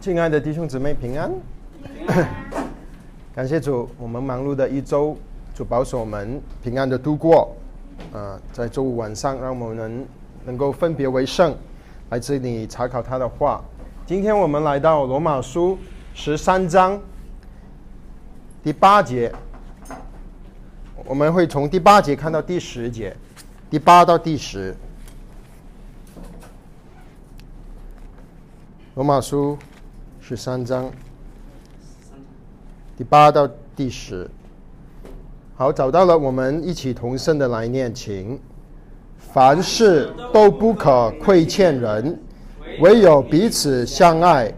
[0.00, 1.32] 亲爱的弟兄姊妹平安，
[3.34, 5.16] 感谢主，我们忙碌的一周，
[5.54, 7.54] 主保守我们平安的度过。
[8.12, 10.06] 啊，在周五晚上，让我们能
[10.44, 11.56] 能够分别为圣，
[12.10, 13.64] 来这里查考他的话。
[14.04, 15.78] 今天我们来到罗马书
[16.14, 17.00] 十三章
[18.62, 19.32] 第八节，
[21.04, 23.16] 我们会从第八节看到第十节，
[23.70, 24.74] 第八到第十。
[28.94, 29.58] 罗马书
[30.28, 30.90] 十三章
[32.98, 34.28] 第八到第十，
[35.54, 38.36] 好，找到了，我们一起同声的来念，请。
[39.16, 42.18] 凡事都不可亏欠人，
[42.80, 44.52] 唯有彼此相爱，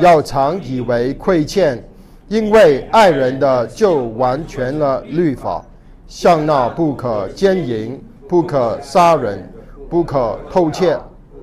[0.00, 1.80] 要常以为亏欠，
[2.26, 5.64] 因为爱人的就完全了律法，
[6.08, 7.96] 像那不可奸淫、
[8.28, 9.48] 不可杀人、
[9.88, 10.98] 不可偷窃、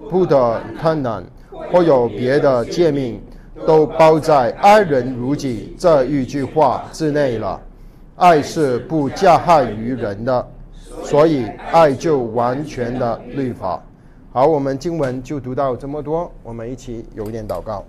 [0.09, 1.23] 不得贪婪。
[1.71, 3.21] 或有别的诫命，
[3.65, 7.59] 都包在“爱人如己”这一句话之内了。
[8.15, 10.47] 爱是不加害于人的，
[11.03, 13.81] 所以爱就完全的律法。
[14.31, 17.85] 好，我们经文就读到这么多，我们一起有一点祷告。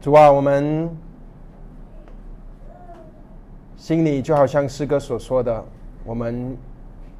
[0.00, 0.90] 主啊，我们
[3.76, 5.64] 心里就好像诗歌所说的，
[6.04, 6.56] 我们。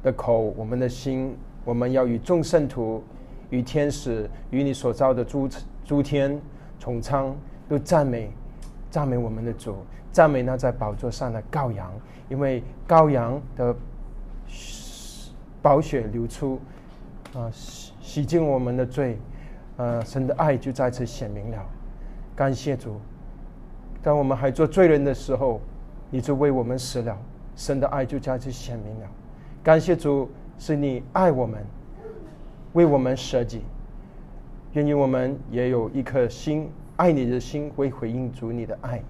[0.03, 1.33] 的口，我们的心，
[1.65, 3.03] 我们要与众圣徒、
[3.49, 5.49] 与天使、与你所造的诸
[5.85, 6.39] 诸天、
[6.79, 7.35] 穹苍
[7.69, 8.31] 都赞美、
[8.89, 9.77] 赞美我们的主，
[10.11, 11.91] 赞美那在宝座上的羔羊，
[12.29, 13.75] 因为羔羊的
[15.61, 16.59] 宝血流出，
[17.33, 19.17] 啊，洗洗净我们的罪，
[19.77, 21.65] 呃，神的爱就在此显明了。
[22.35, 22.99] 感谢主，
[24.01, 25.61] 当我们还做罪人的时候，
[26.09, 27.17] 你就为我们死了，
[27.55, 29.07] 神的爱就在此显明了。
[29.63, 31.65] 感谢主，是你爱我们，
[32.73, 33.61] 为我们舍己，
[34.73, 39.01] 愿意我们也有一颗心爱你的心，会回应主你的爱。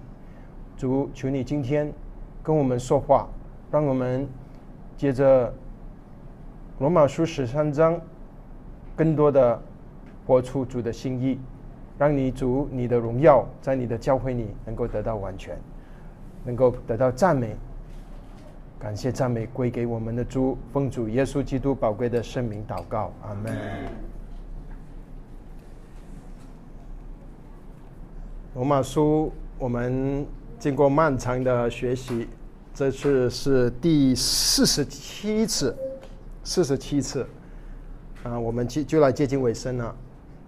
[0.76, 1.92] 主，求你今天
[2.42, 3.28] 跟我们说话，
[3.70, 4.26] 让我们
[4.96, 5.54] 接着
[6.80, 8.00] 罗马书十三章，
[8.96, 9.60] 更多的
[10.26, 11.38] 活出主的心意，
[11.96, 15.56] 让你主你的荣耀在你的教会里能够得到完全，
[16.44, 17.54] 能够得到赞美。
[18.84, 23.56] 感谢赞美归给我们的主，奉主耶稣基督宝贵的圣名祷告，阿门。
[28.54, 30.26] 罗马书，我们
[30.58, 32.28] 经过漫长的学习，
[32.74, 35.74] 这次是第四十七次，
[36.44, 37.26] 四十七次，
[38.22, 39.96] 啊，我们就就来接近尾声了。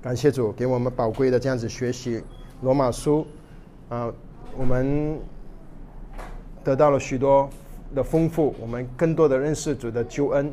[0.03, 2.23] 感谢主给我们宝贵的这样子学习
[2.61, 3.27] 罗马书，
[3.89, 4.13] 啊，
[4.59, 5.19] 我们
[6.63, 7.49] 得到了许多。
[7.95, 10.53] 的丰富，我们更多的认识主的救恩，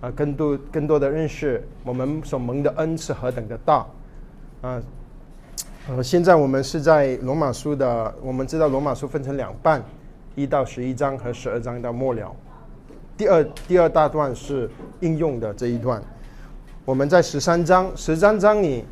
[0.00, 3.86] 啊，更多更多的认识我们所蒙的恩是何等的大，
[4.62, 4.82] 啊，
[5.88, 9.82] 呃，现在我们是在罗马书的，我们知道罗马书分成两半，
[10.36, 12.34] 一到十一章和十二章到末了，
[13.16, 14.70] 第二第二大段是
[15.00, 16.02] 应用的这一段，
[16.84, 18.84] 我们在十三章十三章里，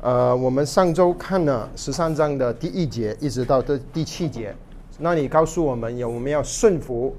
[0.00, 4.54] 呃，我们上周看了十三章的第一节，一直到这第七节。
[5.02, 7.16] 那你告诉我们，有我们要顺服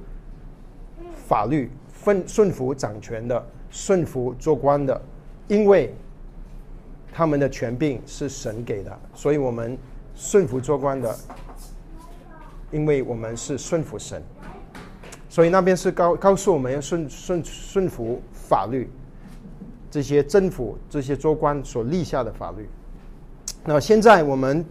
[1.27, 1.71] 法律，
[2.03, 5.01] 顺顺服掌权的，顺服做官的，
[5.47, 5.91] 因为
[7.11, 9.75] 他们的权柄是神给的，所以我们
[10.13, 11.15] 顺服做官的，
[12.71, 14.21] 因为我们是顺服神，
[15.27, 18.87] 所以那边是告告诉我们要顺顺顺服法律，
[19.89, 22.69] 这些政府这些做官所立下的法律。
[23.65, 24.63] 那现在我们，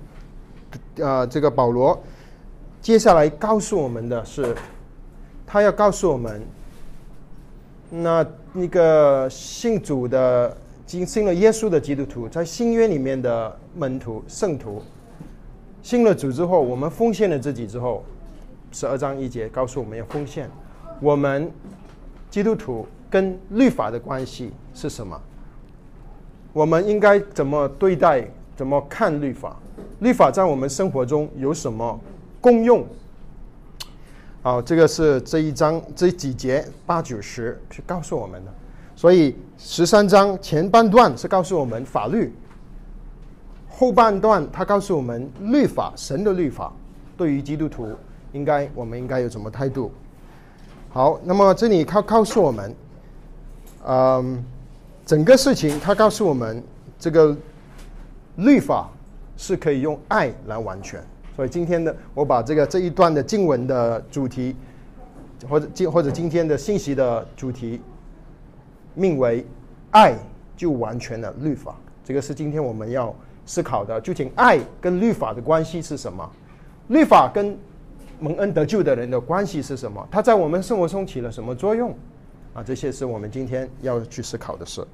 [0.98, 2.00] 呃，这个保罗。
[2.82, 4.56] 接下来告诉我们的是，
[5.46, 6.40] 他要告诉我们，
[7.90, 14.82] 那那个信主的、经信了耶稣的基督徒，在新约里面的门徒、圣徒，
[15.82, 18.02] 信了主之后，我们奉献了自己之后，
[18.72, 20.48] 十二章一节告诉我们要奉献。
[21.00, 21.52] 我们
[22.30, 25.20] 基督徒跟律法的关系是什么？
[26.54, 29.54] 我们应该怎么对待、怎么看律法？
[29.98, 32.00] 律法在我们生活中有什么？
[32.40, 32.86] 公用，
[34.42, 38.52] 好，这个是这一章这几节八九十是告诉我们的，
[38.96, 42.32] 所以十三章前半段是告诉我们法律，
[43.68, 46.72] 后半段他告诉我们律法，神的律法
[47.16, 47.88] 对于基督徒
[48.32, 49.92] 应该我们应该有什么态度？
[50.88, 52.74] 好，那么这里他告诉我们，
[53.86, 54.44] 嗯，
[55.04, 56.62] 整个事情他告诉我们，
[56.98, 57.36] 这个
[58.36, 58.88] 律法
[59.36, 61.04] 是可以用爱来完全。
[61.40, 64.54] 所以今天的我把这个这一段的经文的主题，
[65.48, 67.80] 或者今或者今天的信息的主题，
[68.92, 69.46] 命为
[69.90, 70.14] 爱
[70.54, 71.74] 就完全了律法。
[72.04, 73.14] 这个是今天我们要
[73.46, 76.30] 思考的，究竟爱跟律法的关系是什么？
[76.88, 77.56] 律法跟
[78.18, 80.06] 蒙恩得救的人的关系是什么？
[80.10, 81.96] 它在我们生活中起了什么作用？
[82.52, 84.86] 啊，这些是我们今天要去思考的事。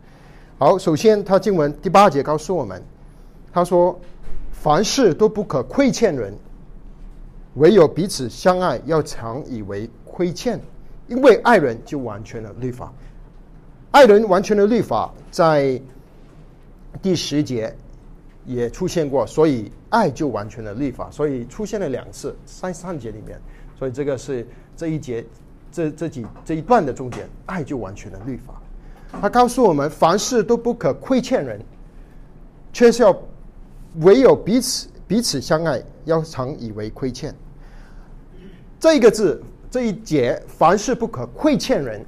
[0.59, 2.81] 好，首先，他经文第八节告诉我们，
[3.53, 3.99] 他说
[4.67, 6.35] ：“凡事都不可亏欠人，
[7.55, 10.61] 唯有彼此相爱，要常以为亏欠，
[11.07, 12.93] 因为爱人就完全了律法。
[13.93, 15.81] 爱人完全的律法，在
[17.01, 17.73] 第十节
[18.45, 23.41] 也出现过，所以爱就完全了律法，所以出现了两次，三三节里面，
[23.79, 24.45] 所以这个是
[24.77, 25.25] 这一节。”
[25.71, 28.61] 这这几这一段的重点，爱就完全的律法。
[29.21, 31.61] 他告诉我们，凡事都不可亏欠人，
[32.73, 33.17] 却是要
[34.01, 37.35] 唯有彼此彼此相爱，要常以为亏欠。
[38.79, 42.05] 这一个字，这一节，凡事不可亏欠人。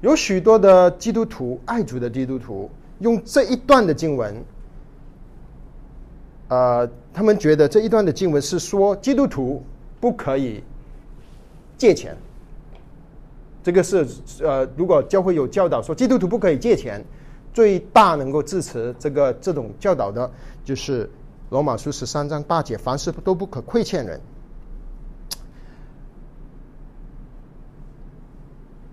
[0.00, 4.44] 有许多的基督徒，爱主的基督徒，用这一段的经文，
[6.48, 9.62] 呃，他们觉得这一段的经文是说，基督徒
[9.98, 10.62] 不可以
[11.76, 12.16] 借钱。
[13.62, 14.06] 这个是
[14.44, 17.04] 呃，如果教会有教导说基督徒不可以借钱，
[17.52, 20.30] 最大能够支持这个这种教导的，
[20.66, 21.08] 就是
[21.50, 24.20] 罗马书十三章八节，凡事都不可亏欠人。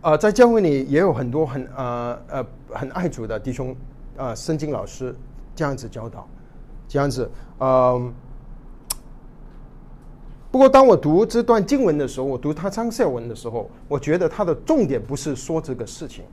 [0.01, 3.75] 呃，在教会里也有很多很呃呃很爱主的弟兄
[4.15, 5.15] 啊，圣经老师
[5.55, 6.27] 这样子教导，
[6.87, 7.27] 这样子
[7.59, 8.13] 嗯。
[10.51, 16.23] 不过，当我读这段经文的时候，我读他张孝文的时候，我觉得他的重点不是说这个事情。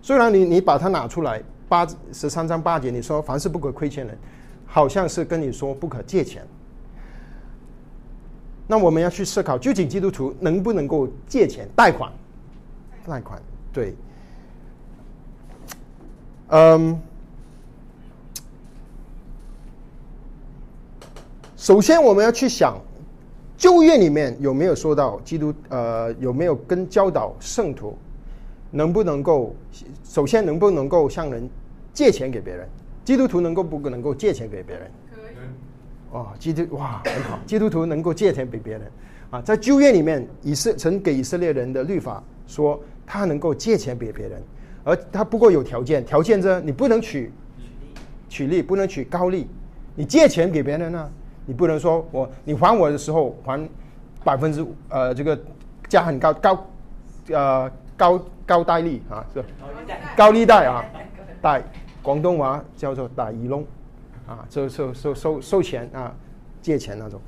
[0.00, 4.16] 虽然你你把它拿出来八十三章八节，你说凡事不可亏欠人，
[4.74, 6.42] 好像是跟你说不可借钱。
[8.66, 12.10] 那我们要去思考，究竟基督徒能不能够借钱贷款？
[13.06, 13.94] 贷款对，
[16.48, 16.98] 嗯，
[21.54, 22.80] 首先我们要去想。
[23.58, 25.54] 旧约里面有没有说到基督？
[25.68, 27.96] 呃，有没有跟教导圣徒，
[28.70, 29.54] 能不能够
[30.02, 31.48] 首先能不能够向人
[31.92, 32.66] 借钱给别人？
[33.04, 34.90] 基督徒能够不能够借钱给别人？
[35.14, 35.34] 可以。
[36.10, 38.82] 哦，基督哇很好，基督徒能够借钱给别人
[39.30, 44.42] 啊，在旧约里面，以色曾给以色列人的律法说，他能够借钱给别人，
[44.84, 47.32] 而他不过有条件，条件着你不能取
[48.28, 49.48] 取利，不能取高利，
[49.94, 51.10] 你借钱给别人呢？
[51.44, 53.68] 你不能说我你还我的时候还
[54.22, 55.36] 百分之呃这个
[55.88, 56.66] 加很高高
[57.30, 59.44] 呃高高贷利啊是
[60.16, 60.84] 高利贷啊
[61.42, 61.60] 贷
[62.02, 63.64] 广东话叫做打一弄
[64.26, 66.14] 啊收收收收收钱啊
[66.60, 67.20] 借钱那种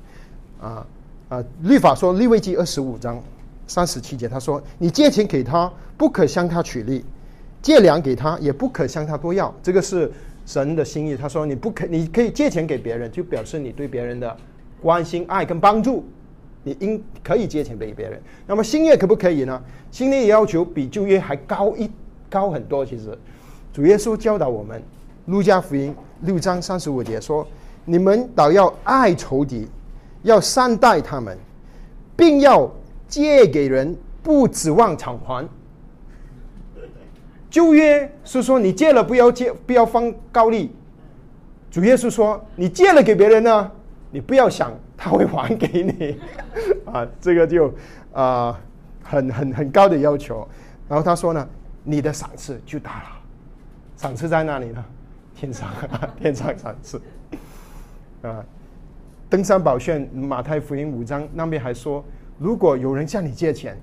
[0.61, 0.85] 啊
[1.29, 3.21] 啊律法说利未记二十五章
[3.65, 7.03] 三十七节他说你借钱给他不可向他取利
[7.61, 10.11] 借粮给他也不可向他多要这个是。
[10.47, 14.37] 神的心意，他说：“你不可，你可以借钱给别人，就表示你对别人的
[14.79, 16.05] 关心、爱跟帮助。
[16.61, 18.21] 你应可以借钱给别人。
[18.45, 19.59] 那么新约可不可以呢？
[19.89, 21.89] 新约要求比旧约还高一
[22.29, 22.85] 高很多。
[22.85, 23.17] 其实，
[23.75, 24.79] 主耶稣教导我们，
[25.25, 25.93] 《路加福音》
[26.25, 27.45] 六章三十五节说
[27.83, 29.67] ：‘你们倒要爱仇敌，
[30.23, 31.37] 要善待他们，
[32.15, 32.71] 并要
[33.05, 33.93] 借给人，
[34.23, 35.45] 不指望偿还。’”
[37.51, 40.73] 旧约是说你借了不要借，不要放高利。
[41.69, 43.71] 主耶稣说你借了给别人呢，
[44.09, 46.17] 你不要想他会还给你，
[46.89, 47.73] 啊，这个就
[48.13, 48.57] 啊
[49.03, 50.47] 很很很高的要求。
[50.87, 51.45] 然后他说呢，
[51.83, 53.09] 你的赏赐就大了，
[53.97, 54.83] 赏赐在哪里呢？
[55.35, 55.69] 天上，
[56.19, 57.01] 天上赏赐。
[58.21, 58.43] 啊，
[59.29, 62.03] 登山宝训马太福音五章那边还说，
[62.37, 63.77] 如果有人向你借钱，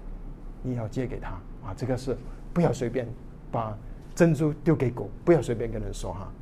[0.62, 1.28] 你要借给他
[1.66, 2.16] 啊，这个是
[2.52, 3.06] 不要随便。
[3.50, 3.76] 把
[4.14, 6.32] 珍珠丢给狗，不要随便跟人说哈。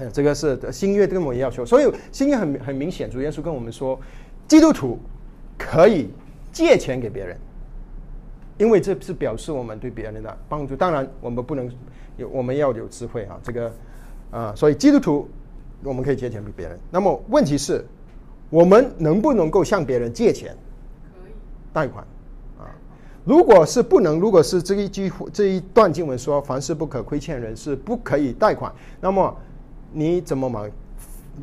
[0.00, 3.96] 哎，这个是新约跟我们要求，所以新约很很明显，主耶稣跟我们说，
[4.48, 4.98] 基督徒
[5.56, 6.10] 可以
[6.50, 7.36] 借钱给别人，
[8.58, 10.76] 因为这是表示我们对别人的帮助。
[10.76, 11.70] 当然，我们不能
[12.16, 13.38] 有，我们要有智慧啊。
[13.42, 13.72] 这个
[14.30, 15.28] 啊，所以基督徒
[15.82, 16.78] 我们可以借钱给别人。
[16.90, 17.84] 那么问题是，
[18.50, 20.56] 我们能不能够向别人借钱？
[21.12, 21.32] 可以
[21.72, 22.04] 贷款
[22.58, 22.70] 啊。
[23.24, 29.36] 如果是不能，如果是这一句这一段经文说凡事不可亏欠人，是不可以贷款，那么
[29.92, 30.70] 你怎么买？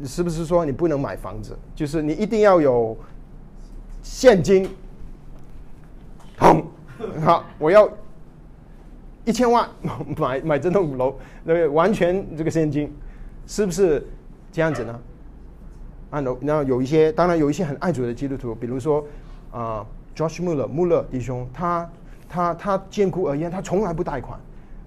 [0.05, 1.53] 是不是说你不能买房子？
[1.75, 2.95] 就是你一定要有
[4.01, 4.69] 现金。
[6.37, 6.61] 好，
[7.23, 7.89] 好我要
[9.25, 9.69] 一千万
[10.17, 12.93] 买买这栋楼，那个完全这个现金，
[13.47, 14.05] 是不是
[14.51, 14.99] 这样子呢？
[16.09, 19.05] 啊，那有一些，当然有一些很爱主的基督徒，比如说
[19.51, 19.85] 啊。
[20.13, 21.89] Josh Muller，穆勒弟兄，他
[22.27, 24.37] 他他艰苦而言，他从来不贷款，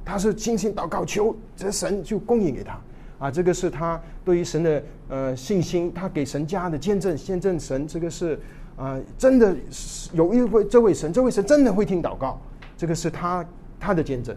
[0.04, 2.78] 他是精心祷告，求这神就供应给他
[3.18, 3.30] 啊。
[3.30, 8.38] 这个是他对于神的呃信心，他给神家的见证，见证神这个是
[8.76, 9.54] 啊，真的
[10.12, 12.40] 有一位这位神，这位神真的会听祷告，
[12.76, 13.44] 这个是他
[13.78, 14.36] 他的见证。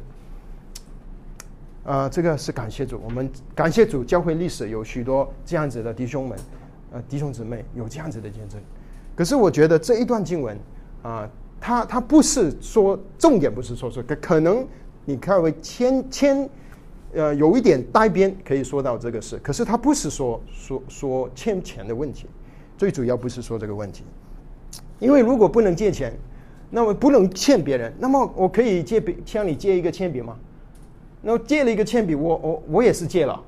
[1.84, 6.38] 啊，这个是感谢主，我们感谢主，教会历史有许多这样子的弟兄们，
[6.91, 8.60] 呃，弟兄姊妹有这样子的见证。
[9.15, 10.60] 可是我觉得这一段经文
[11.01, 11.29] 啊，
[11.62, 14.67] 它它不是说重点，不是说说可可能
[15.06, 16.50] 你看为牵牵，
[17.13, 22.27] 呃，有一点带边可以说到这个事，可是他不是说说说欠钱的问题，
[22.77, 24.03] 最主要不是说这个问题，
[25.00, 26.13] 因为如果不能借钱，
[26.70, 30.36] 那么不能欠别人，那么我可以借笔向你借一个铅笔吗？
[31.22, 33.44] 那借了一个铅笔，我我我也是借了，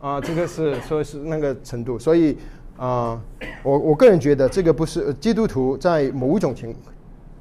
[0.00, 2.36] 啊，这个是说是那个程度，所以
[2.76, 3.20] 啊，
[3.62, 6.74] 我我个人觉得这个不是基督徒在某种情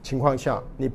[0.03, 0.89] 情况下，你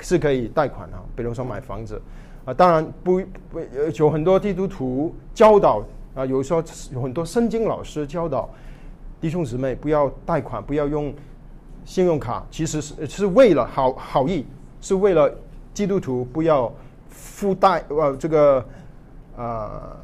[0.00, 2.00] 是可以贷款啊，比如说买房子。
[2.44, 3.22] 啊，当然不
[3.52, 3.60] 不
[3.94, 5.80] 有很多基督徒教导
[6.12, 6.60] 啊，有时候
[6.92, 8.50] 有很多圣经老师教导
[9.20, 11.14] 弟兄姊妹不要贷款，不要用
[11.84, 14.46] 信用卡，其实是是为了好好意，
[14.80, 15.32] 是为了
[15.74, 16.72] 基督徒不要。
[17.14, 18.64] 负贷呃这个
[19.36, 19.96] 呃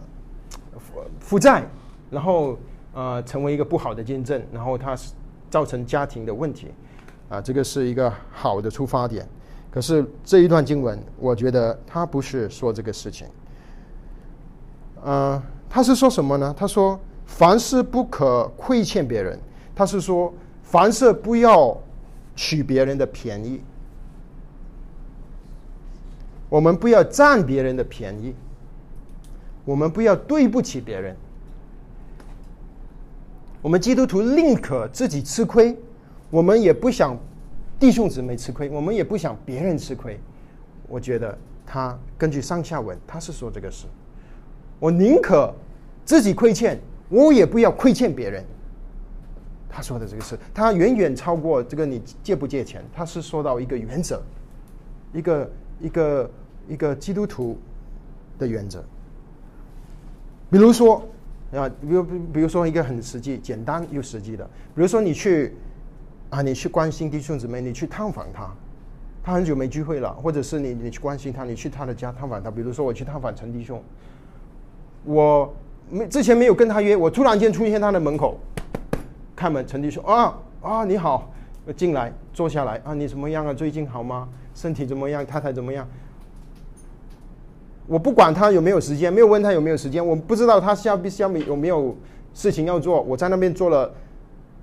[0.79, 1.65] 负负债，
[2.11, 2.57] 然后
[2.93, 5.15] 呃成为一个不好的见证，然后它是
[5.49, 6.69] 造成家庭的问题，
[7.31, 9.27] 啊，这个是一个好的出发点。
[9.71, 13.27] 可是这一段经文，我觉得他不是说这个事情。
[15.03, 16.55] 呃，他是说什么呢？
[16.57, 19.41] 他说凡事不可亏欠别人，
[19.75, 20.33] 他是说
[20.71, 21.75] 凡事不要
[22.37, 23.59] 取别人的便宜。
[26.51, 28.35] 我们不要占别人的便宜，
[29.65, 31.17] 我们不要对不起别人。
[33.63, 35.75] 我们基督徒宁可自己吃亏，
[36.31, 37.19] 我们也不想
[37.81, 40.21] 弟兄姊妹吃亏，我们也不想别人吃亏。
[40.87, 43.87] 我觉得他根据上下文，他是说这个事。
[44.79, 45.53] 我宁可
[46.05, 48.45] 自己亏欠，我也不要亏欠别人。
[49.69, 54.23] 他说的这个事，他远远超过这个你借不借钱，他是说到一个原则，
[55.13, 55.51] 一个。
[55.81, 56.31] 一个
[56.67, 57.57] 一个基督徒
[58.37, 58.83] 的原则，
[60.51, 61.09] 比如说
[61.53, 64.45] 啊，比如比如说一个很实际、简单又实际的，
[64.75, 65.55] 比如说你去
[66.31, 68.53] 啊，你去关心弟兄姊妹，你去探访他，
[69.23, 73.81] 他很久没聚会了，或者是你你去关心他，你去他的家探访他，比如说我去探访陈弟兄，
[75.05, 75.55] 我
[75.89, 78.37] 没之前没有跟他约，我突然间出现他的门口，
[79.39, 81.31] 开门，陈弟说啊啊你好，
[81.77, 83.55] 进来坐下来啊，你怎么样啊？
[83.55, 84.29] 最近好吗？
[84.53, 85.25] 身体怎么样？
[85.25, 85.87] 太太怎么样？
[87.87, 90.05] 我不管他有没有时间，没有问他有没有时间。
[90.05, 91.97] 我不知道他下下面有没有
[92.35, 93.01] 事情要做。
[93.01, 93.89] 我在那边做了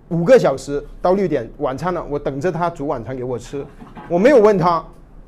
[0.10, 3.65] 五个小时，到六点晚餐了，我等着他煮晚餐给我吃。
[4.10, 4.86] 我没有问他，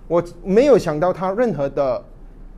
[0.10, 2.04] 我没有想到他任何的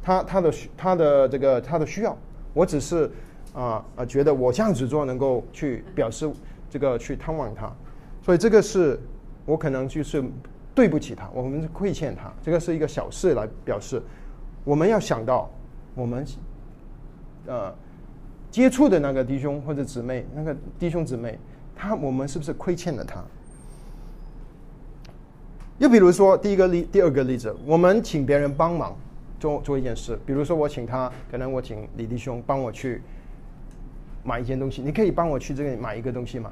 [0.02, 2.18] 他他的他的这个他的需要。
[2.56, 3.10] 我只是
[3.54, 6.28] 啊啊觉得我这样子做能够去表示
[6.70, 7.72] 这个去探望他，
[8.22, 9.00] 所以这个是
[9.46, 10.24] 我可能就是。
[10.76, 14.02] 对不起他，我们亏欠他，这个是一个小事来表示。
[14.64, 15.50] 我们要想到，
[15.94, 16.26] 我们
[17.48, 17.74] 呃
[18.50, 21.38] 接触的那个弟兄或者姊妹，那个弟兄姊妹，
[21.76, 23.22] 他我们是不是亏欠了他？
[25.80, 28.96] 又比如说，第一个例，第二个例子，我们请别人帮忙
[29.38, 33.02] 做做一件事，比如说我请他，可能我请李弟兄帮我去
[34.24, 36.52] 买一件东西，你可以帮我去这里买一个东西吗？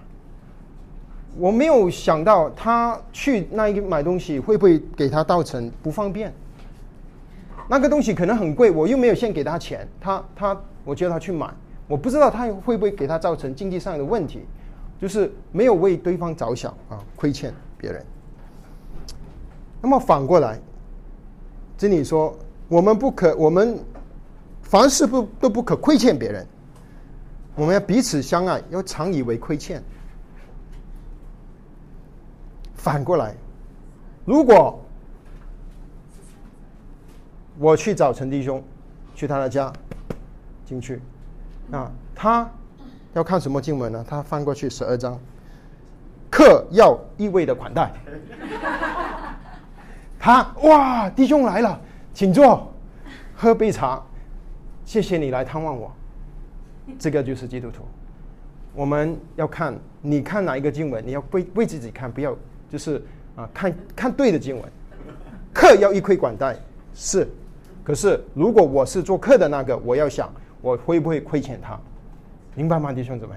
[1.37, 6.33] 我没有想到他去那一个买东西会不会给他造成不方便。
[7.69, 11.47] 那个东西可能很贵，我又没有先给他钱，他他我叫他去买，
[11.87, 14.45] 我不知道他会不会给他造成经济上的问题，
[14.99, 18.03] 就是没有为对方着想啊，亏欠别人。
[19.81, 20.59] 那么反过来，
[21.77, 22.33] 这里说
[22.67, 23.77] 我们不可，我们
[24.63, 26.47] 凡事不都不可亏欠别人，
[27.57, 29.83] 我们要彼此相爱，要常以为亏欠。
[32.75, 33.35] 反过来，
[34.23, 34.79] 如果
[37.57, 38.63] 我去找陈弟兄，
[39.15, 39.73] 去他的家
[40.63, 41.01] 进去，
[41.71, 42.47] 啊，他
[43.13, 44.05] 要看什么经文呢？
[44.07, 45.19] 他翻过去十二章，
[46.29, 47.91] 客要意味的款待。
[50.19, 51.81] 他哇，弟兄来了，
[52.13, 52.71] 请坐，
[53.35, 53.99] 喝杯茶，
[54.85, 55.91] 谢谢你来探望我。
[56.99, 57.83] 这个就是基督徒。
[58.73, 62.35] 我们要看，你看哪一个经文，你要为为自己看，不要。
[62.69, 63.01] 就是
[63.37, 64.63] 啊，看看对的经文，
[65.53, 66.53] 客要一窥管带
[66.93, 67.25] 是，
[67.81, 70.29] 可是如果我是做客的那个，我要想
[70.59, 71.79] 我会不会亏欠他，
[72.55, 73.35] 明白吗，弟兄姊妹？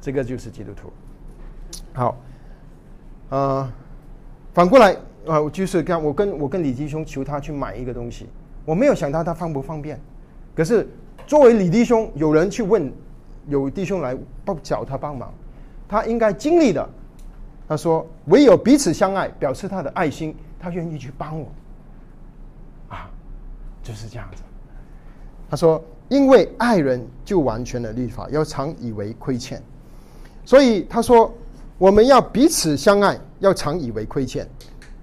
[0.00, 0.90] 这个就是基督徒。
[1.92, 2.16] 好，
[3.28, 3.70] 呃，
[4.54, 8.26] 反过来啊，就是刚我跟我跟李弟兄求他去买一个东西
[8.64, 10.00] 我没有想到他方不方便。
[10.54, 10.88] 可是
[11.26, 12.92] 作为李弟兄，有人去问，
[13.48, 15.32] 有弟兄来帮找他帮忙，
[15.88, 16.88] 他应该经历的。
[17.66, 21.46] 他说：“唯有彼此相爱，表示他的爱心，他愿意去帮我。”
[22.94, 23.10] 啊，
[23.82, 24.42] 就是这样子。
[25.48, 29.62] 他说：“因为爱人就完全的律法，要常以为亏欠。”
[30.44, 31.32] 所以他说
[31.78, 34.46] ：“我们要彼此相爱，要常以为亏欠。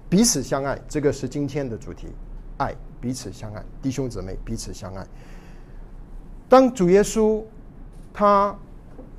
[0.08, 2.10] 彼此相爱，这个是今天的主题。
[2.58, 5.04] 爱，彼此相爱，弟兄姊妹彼此相爱。
[6.52, 7.42] 当主耶稣
[8.14, 8.54] 他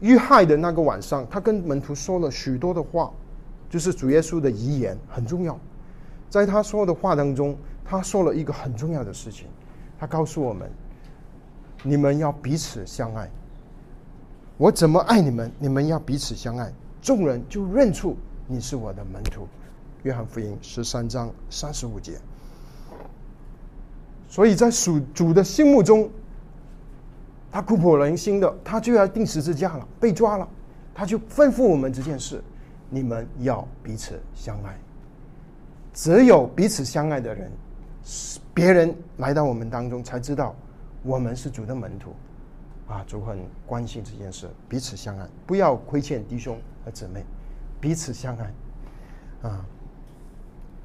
[0.01, 3.11] 遇害的那个晚上，他跟门徒说了许多的话。”
[3.73, 5.59] 就是主耶稣的遗言很重要，
[6.29, 9.47] 在他说的话当中，他说了一个很重要的事情，
[9.99, 10.71] 他告诉我们：
[11.83, 13.31] 你们要彼此相爱。
[14.59, 16.71] 我怎么爱你们，你们要彼此相爱，
[17.01, 18.15] 众人就认出
[18.47, 19.49] 你是我的门徒。
[20.03, 22.19] 约翰福音十三章三十五节。
[24.29, 26.11] 所以在属主的心目中，
[27.53, 30.49] 他苦破人心的，他就要钉十字架了，被抓了，
[30.95, 32.43] 他就吩咐我们这件事。
[32.89, 34.77] 你们要彼此相爱，
[35.95, 37.51] 只有彼此相爱的人，
[38.53, 40.55] 别人来到我们当中才知道
[41.03, 42.15] 我们是主的门徒，
[42.87, 47.25] 啊，主很关心这件事，彼此相爱，不要亏欠弟兄和姊妹，
[47.81, 49.65] 彼此相爱，啊，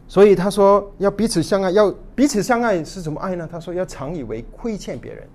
[0.08, 3.46] 所以他说要彼此相爱，要彼此相爱是怎么爱呢？
[3.52, 5.28] 他说要常以为亏欠别人，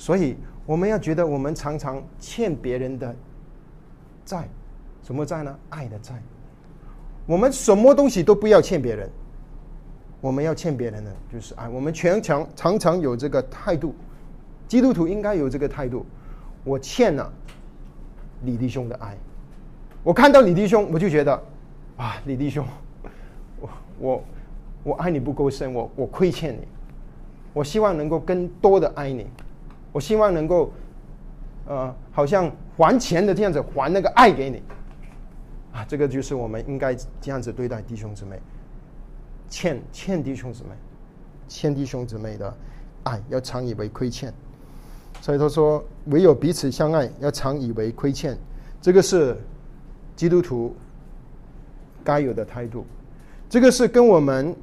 [0.00, 3.14] 所以我们要觉得我们常常欠别人的
[4.24, 4.48] 债。
[5.02, 5.54] 什么债呢？
[5.68, 6.14] 爱的债。
[7.26, 9.10] 我们什么东西都不要欠别人，
[10.22, 11.68] 我们要欠别人的就是爱。
[11.68, 13.94] 我们全常常常有这个态度，
[14.66, 16.06] 基督徒应该有这个态度。
[16.64, 17.30] 我欠了
[18.44, 19.14] 李弟兄的爱，
[20.02, 21.42] 我看到李弟兄，我就觉得
[21.98, 22.66] 啊，李弟兄，
[23.60, 24.24] 我我
[24.82, 26.66] 我爱你不够深，我我亏欠你。
[27.52, 29.26] 我希望能够更多的爱你，
[29.92, 30.72] 我希望能够
[31.66, 34.62] 呃，好像还钱的这样子还那个爱给你。
[35.72, 38.40] 啊，这个就是我们应该这样子对待弟兄姊妹，
[39.48, 40.70] 欠欠弟兄姊妹，
[41.46, 42.52] 欠弟兄姊妹的
[43.04, 44.34] 爱要常以为亏欠。
[45.20, 48.36] 所以他说，唯有彼此相爱，要常以为亏欠。
[48.80, 49.36] 这个是
[50.16, 50.74] 基督徒
[52.02, 52.84] 该有的态度。
[53.48, 54.56] 这个是跟我们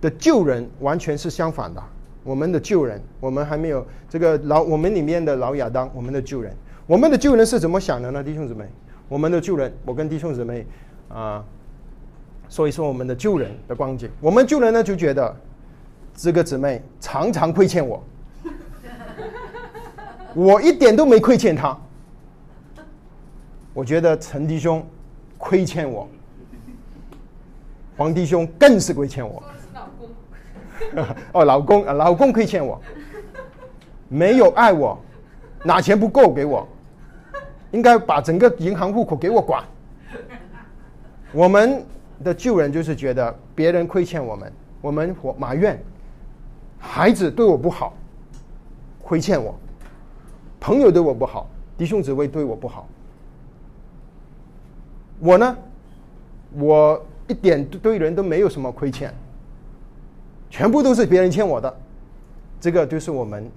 [0.00, 1.82] 的旧人完全是相反的。
[2.22, 6.54] 我们的旧人，我们还没有这个老我们里面的老亚当，我们的旧人，
[6.86, 8.22] 我们的旧人是怎么想的呢？
[8.22, 8.64] 弟兄姊妹？
[9.08, 10.64] 我们的旧人，我跟弟兄姊妹
[11.08, 11.44] 啊
[12.48, 14.08] 说一说我们的旧人的光景。
[14.20, 15.34] 我们旧人呢就觉得
[16.14, 18.02] 这个姊妹常常亏欠我，
[20.34, 21.76] 我一点都没亏欠他。
[23.72, 24.84] 我觉得陈弟兄
[25.38, 26.08] 亏欠我，
[27.96, 29.42] 黄弟兄更是亏欠我。
[31.32, 32.80] 哦，老公，老公亏欠我，
[34.08, 34.98] 没有爱我，
[35.64, 36.66] 拿钱不够给我。
[37.72, 39.62] 应该把整个银行户口给我管。
[41.32, 41.86] 我们
[42.24, 45.80] 的旧人就是觉得别人亏欠我们，我们我埋怨
[46.80, 47.94] 孩子对我不好，
[49.00, 49.54] 亏欠我；
[50.58, 52.88] 朋友对我不好，弟兄姊妹对我不好。
[55.20, 55.56] 我呢，
[56.58, 59.14] 我一点对人都没有什么亏欠，
[60.50, 61.74] 全部都是别人欠我的。
[62.60, 63.50] 这个就是我们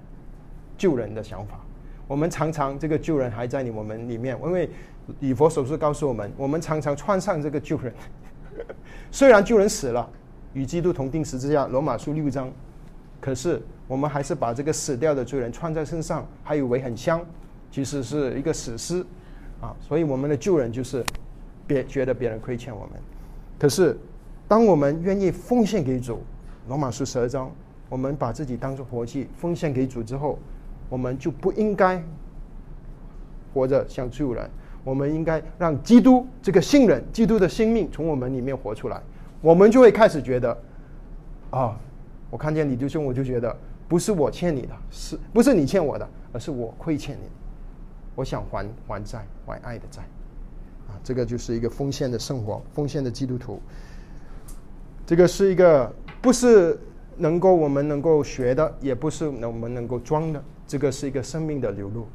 [0.78, 1.60] 救人的想法。
[2.06, 4.70] 我们常常这个救人还在你我们里面，因为
[5.20, 7.92] 以佛手术告诉我们，我们常常穿上这个救人。
[9.10, 10.08] 虽然救人死了，
[10.52, 12.50] 与基督同钉十字架，罗马书六章，
[13.20, 17.20] 可是我们还是把这个死掉的罪人穿在身上，还以为很香，
[17.70, 19.04] 其实是一个死尸
[19.60, 19.74] 啊！
[19.80, 21.04] 所以我们的救人就是
[21.66, 22.90] 别觉得别人亏欠我们。
[23.58, 23.98] 可是
[24.46, 26.22] 当我们愿意奉献给主，
[26.68, 27.50] 罗马书十二章，
[27.88, 30.38] 我们把自己当做活祭奉献给主之后。
[30.90, 32.00] 我们就不应该
[33.52, 34.48] 活着像旧人，
[34.84, 39.00] 我们应该让基督这个新人、基督的生命从我们里面活出来。
[39.40, 40.56] 我们就会开始觉得，
[41.50, 41.76] 啊，
[42.30, 43.56] 我看见李弟兄，我就觉得
[43.88, 47.22] 不是我欠你的，是不是你欠我的，而是我亏欠你。
[48.14, 50.02] 我想还还债，还爱的债。
[50.86, 53.60] 啊，这个就是一个奉献的生活，奉献的基督徒。
[55.06, 55.92] 这个是一个
[56.24, 56.80] 不是
[57.18, 60.42] 能够我们能够学的，也不是我们能够装的。
[60.66, 62.06] 这个是一个生命的流露，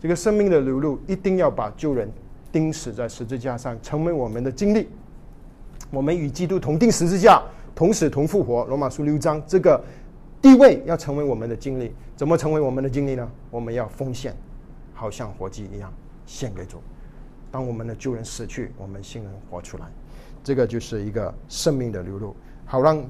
[0.00, 2.08] 这个生命的流露一定要把旧人
[2.52, 4.88] 钉死在十字架上，成为我们的经历。
[5.90, 7.42] 我们与基督同钉十字架，
[7.74, 8.64] 同死同复活。
[8.66, 9.82] 罗马书六章，这个
[10.40, 11.92] 地位要成为我们的经历。
[12.14, 13.28] 怎么成为我们的经历呢？
[13.50, 14.32] 我们要奉献，
[14.94, 15.92] 好像活祭一样
[16.26, 16.78] 献给主。
[17.50, 19.86] 当我们的旧人死去，我们新人活出来。
[20.44, 23.04] 这个就是一个生命的流露，好让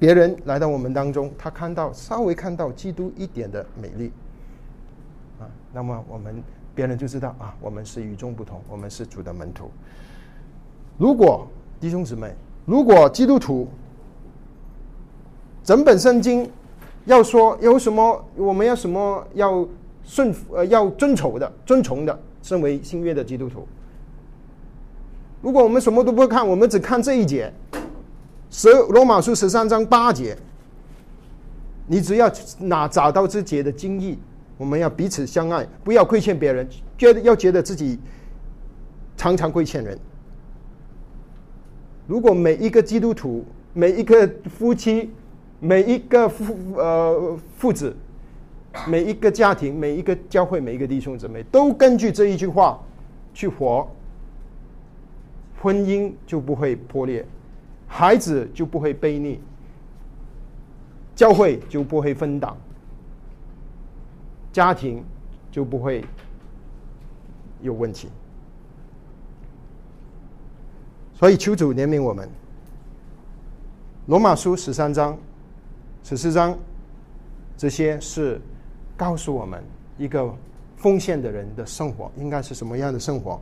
[0.00, 4.10] 别人来到我们当中，他看到稍微看到基督一点的美丽，
[5.38, 6.42] 啊，那么我们
[6.74, 9.70] 别人就知道啊，我们是与众不同，我们是主的门徒。
[10.96, 11.46] 如果
[11.78, 12.34] 弟兄姊妹，
[12.64, 13.68] 如果基督徒
[15.62, 16.50] 整本圣经
[17.04, 19.68] 要说有什么，我们要什么要
[20.02, 23.68] 顺呃要遵从的、遵从的，身为新约的基督徒，
[25.42, 27.52] 如果我们什么都不看，我们只看这一节。
[28.50, 30.36] 十罗马书十三章八节，
[31.86, 34.18] 你只要哪找到这节的经义，
[34.58, 37.98] 我们要彼此相爱，不要亏欠别人，觉得要觉得自己
[39.16, 39.96] 常常亏欠人。
[42.08, 45.10] 如果每一个基督徒、每一个夫妻、
[45.60, 47.94] 每一个父呃父子、
[48.88, 52.82] 每一个家庭、每一个教会、每一个弟兄姊妹都根据这一句话
[53.32, 53.88] 去活，
[55.62, 57.24] 婚姻就不会破裂。
[57.92, 59.40] 孩子就不会背逆，
[61.16, 62.56] 教会就不会分党，
[64.52, 65.04] 家庭
[65.50, 66.04] 就不会
[67.60, 68.08] 有问题。
[71.14, 72.26] 所以求主怜悯我们。
[74.06, 75.18] 罗马书十三章、
[76.02, 76.56] 十四章，
[77.56, 78.40] 这些是
[78.96, 79.62] 告诉我们
[79.98, 80.32] 一个
[80.76, 83.38] 奉献的人的生活应该是什么样的生活。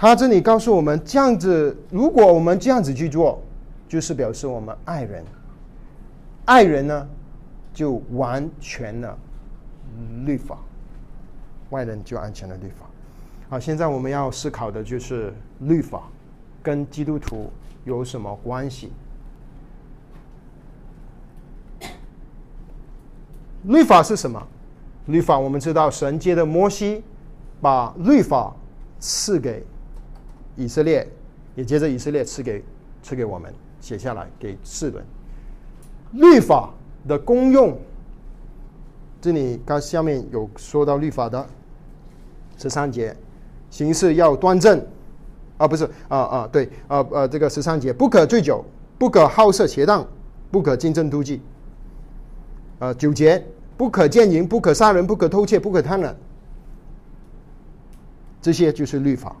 [0.00, 3.42] 他这里告诉我们，这样子，如果我们这样子去做，
[3.88, 5.24] 就是表示我们爱人。
[6.44, 7.08] 爱人呢，
[7.74, 9.18] 就完全了
[10.24, 10.56] 律法；
[11.70, 12.86] 外人就安全了律法。
[13.50, 16.04] 好，现在我们要思考的就是律法
[16.62, 17.50] 跟基督徒
[17.84, 18.92] 有什么关系？
[23.64, 24.40] 律法是什么？
[25.06, 27.02] 律法我们知道，神借的摩西
[27.60, 28.54] 把律法
[29.00, 29.66] 赐给。
[30.58, 31.06] 以色列
[31.54, 32.62] 也接着以色列赐给
[33.00, 35.04] 赐给我们写下来给世人
[36.12, 36.74] 律法
[37.06, 37.78] 的功用。
[39.20, 41.46] 这里刚下面有说到律法的
[42.56, 43.16] 十三节，
[43.70, 44.84] 行事要端正
[45.58, 48.64] 啊，不是啊啊对啊啊这个十三节不可醉酒，
[48.98, 50.06] 不可好色邪荡，
[50.50, 51.40] 不可竞争妒忌。
[52.80, 53.44] 啊九节
[53.76, 56.14] 不可奸淫，不可杀人，不可偷窃，不可贪婪。
[58.40, 59.36] 这些就是律法。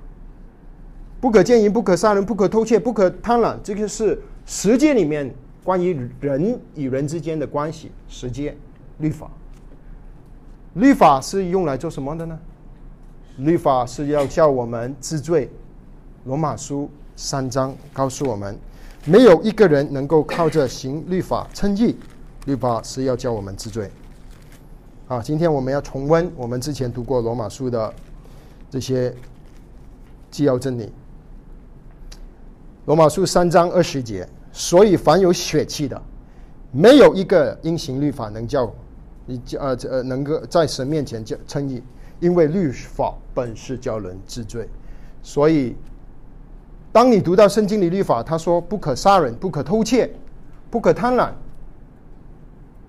[1.20, 7.90] 不可奸淫，不可杀人，不可偷窃，不可贪婪，这个是十诫里面关于人与人之间的关系。
[8.08, 8.56] 十诫
[8.98, 9.28] 律法，
[10.74, 12.38] 律法是用来做什么的呢？
[13.38, 15.50] 律法是要叫我们治罪。
[16.24, 18.56] 罗马书三章告诉我们，
[19.04, 21.96] 没有一个人能够靠着行律法称义。
[22.46, 23.90] 律法是要叫我们治罪。
[25.08, 27.92] 啊，今天我们要重温我们之前读过罗马书的
[28.70, 29.12] 这些
[30.30, 30.92] 纪要真理。
[32.88, 36.02] 罗马书三章二十节，所以凡有血气的，
[36.72, 38.72] 没有一个因行律法能叫
[39.26, 41.82] 你呃呃能够在神面前叫称义，
[42.18, 44.66] 因为律法本是叫人治罪。
[45.22, 45.76] 所以，
[46.90, 50.10] 当你读到圣经里律法，他说不可杀人，不可偷窃，
[50.70, 51.30] 不可贪婪，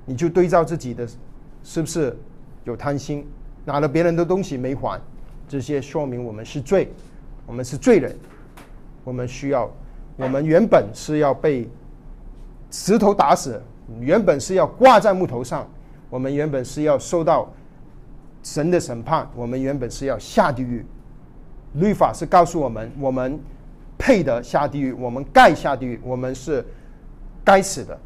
[0.06, 1.06] 你就对照自己的，
[1.62, 2.18] 是不是
[2.64, 3.28] 有贪心，
[3.66, 4.98] 拿了别人的东西没还，
[5.46, 6.90] 这些说明我们是罪，
[7.46, 8.18] 我们是罪人，
[9.04, 9.70] 我们需要。
[10.20, 11.70] 我们原本是要被
[12.70, 13.62] 石头打死，
[14.02, 15.66] 原本是要挂在木头上，
[16.10, 17.50] 我们原本是要受到
[18.44, 20.86] 神的审判，我们原本是要下地狱。
[21.76, 23.40] 律法是告诉我们，我们
[23.98, 26.66] 配得下地狱，我们该下地狱，我们是
[27.46, 27.98] 该死的。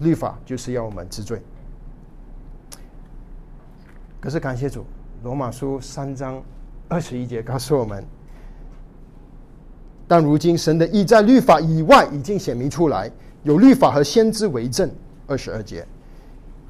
[0.00, 1.40] 律法就是要我们知罪。
[4.20, 4.84] 可是感谢主，
[5.22, 6.42] 罗马书三章
[6.88, 8.04] 二十一节告诉我们。
[10.08, 13.10] 但如今，神的意在律法以外已经显明出来，
[13.42, 14.88] 有律法和先知为证。
[15.26, 15.84] 二十二节，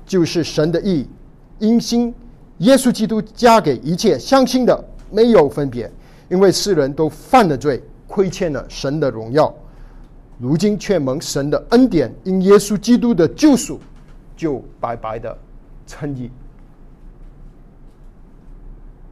[0.07, 1.07] 就是神的意，
[1.59, 2.15] 因心
[2.59, 5.93] 耶稣基督加给一切相信的没有分别，
[6.31, 9.55] 因为世人都犯了罪，亏欠了神的荣耀，
[10.39, 13.79] 如今却蒙神的恩典，因耶稣基督的救赎，
[14.35, 15.37] 就白白的
[15.87, 16.31] 称义。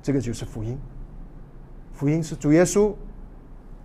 [0.02, 0.78] 这个就是福音，
[1.92, 2.94] 福音是主耶稣。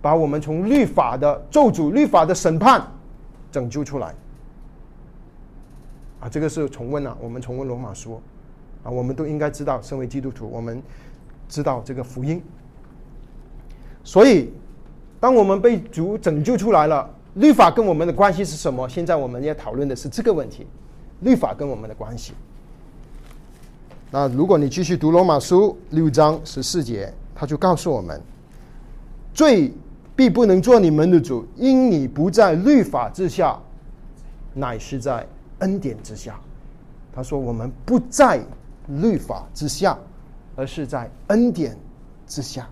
[0.02, 2.86] 把我们从律法的咒诅、律法的审判
[3.52, 4.14] 拯救出来
[6.20, 6.28] 啊！
[6.28, 8.20] 这个是重温啊，我们重温罗马书
[8.82, 10.82] 啊，我们都应该知道，身为基督徒，我们
[11.48, 12.42] 知道这个福音。
[14.02, 14.50] 所以，
[15.18, 18.88] 当我们被主拯救出来了，律法跟我们的关系是什么？
[18.88, 20.66] 现在我们要讨论的是这个问题：
[21.20, 22.32] 律法跟我们的关系。
[24.10, 28.20] 那如果你继续读罗马书六章十四节，他就告诉我们，
[29.32, 29.72] 最
[30.14, 33.58] 必不能做你们的主，因你不在律法之下，
[34.52, 35.26] 乃是在
[35.60, 36.38] 恩典之下。
[37.12, 38.40] 他说：“我们不在
[38.86, 39.98] 律法之下，
[40.56, 41.76] 而是在恩典
[42.26, 42.68] 之下。”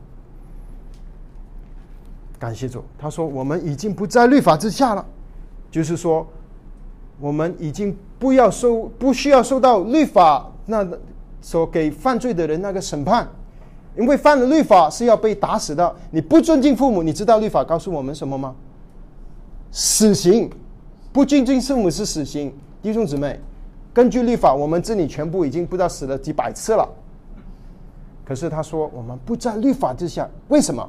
[2.38, 2.84] 感谢主。
[2.98, 5.04] 他说：“我们已经不在律法之下了，
[5.70, 6.26] 就是说，
[7.18, 10.86] 我们已经不要受，不需要受到律法那
[11.40, 13.28] 所给犯罪的人那个审判。”
[13.96, 15.96] 因为犯了律法是要被打死的。
[16.10, 18.54] 你不尊敬父母，你知道律法告诉我们什么吗？
[19.70, 20.50] 死刑。
[21.12, 22.52] 不尊敬父母是死刑。
[22.80, 23.40] 弟兄姊妹，
[23.92, 26.88] 根据律法，我们这里全部已经不知道死了几百次了。
[28.24, 30.88] 可是他说我们不在律法之下，为什么？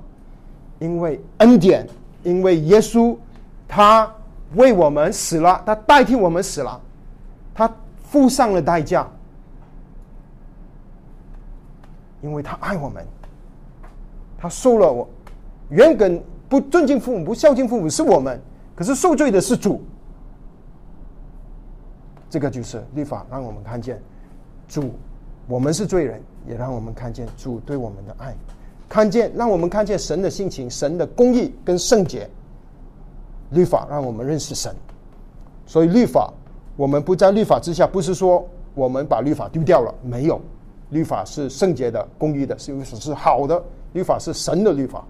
[0.77, 1.87] 因为恩典，
[2.23, 3.15] 因为耶稣
[3.67, 4.09] 他
[4.55, 6.79] 为我们死了，他代替我们死了，
[7.55, 7.69] 他
[8.03, 9.09] 付上了代价。
[12.21, 13.05] 因为他爱我们，
[14.37, 15.07] 他受了我
[15.69, 18.39] 原本不尊敬父母、不孝敬父母是我们，
[18.75, 19.81] 可是受罪的是主。
[22.29, 24.01] 这个就是律法让我们看见
[24.67, 24.91] 主，
[25.47, 28.35] 我们是罪人，也让我们看见主对我们的爱，
[28.87, 32.29] 看见让我们看见神的性情、神的公义跟圣洁。
[33.51, 34.71] 律法让我们认识神，
[35.65, 36.31] 所以律法
[36.75, 40.39] 我们不在律法之下，不是说我们把律法丢掉了，没有。
[40.89, 43.63] 律法是圣洁的、公义的，是律法是好的。
[43.93, 45.03] 律法是神的律法，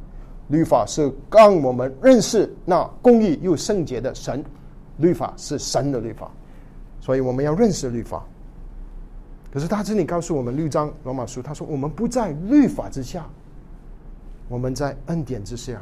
[0.48, 4.44] 律法是让我们认识那公义又圣洁的神。
[4.98, 6.30] 律法是神的律法，
[7.00, 8.26] 所以我们要认识律法。
[9.52, 13.26] 可是他这里告诉我们律章罗马书，他说我们不在律法之下，
[14.48, 15.82] 我们在恩典之下。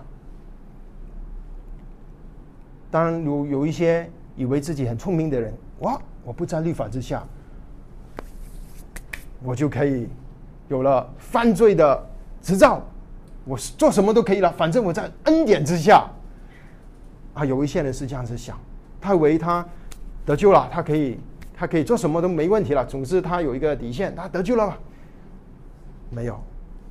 [2.89, 7.23] 当然，有有一些以为自己很聪明的人，哇，我不在律法之下。
[9.43, 10.07] 我就可以
[10.67, 12.05] 有了犯罪的
[12.41, 12.81] 执照，
[13.45, 16.05] 我做什么都可以了，反正我在恩典之下。
[17.33, 18.57] 啊，有一些人是这样子想，
[18.99, 19.63] 他以为他
[20.25, 21.19] 得救了，他可以
[21.53, 22.83] 他可以做什么都没问题了。
[22.85, 24.75] 总之，他有一个底线，他得救了。
[26.09, 26.39] 没有，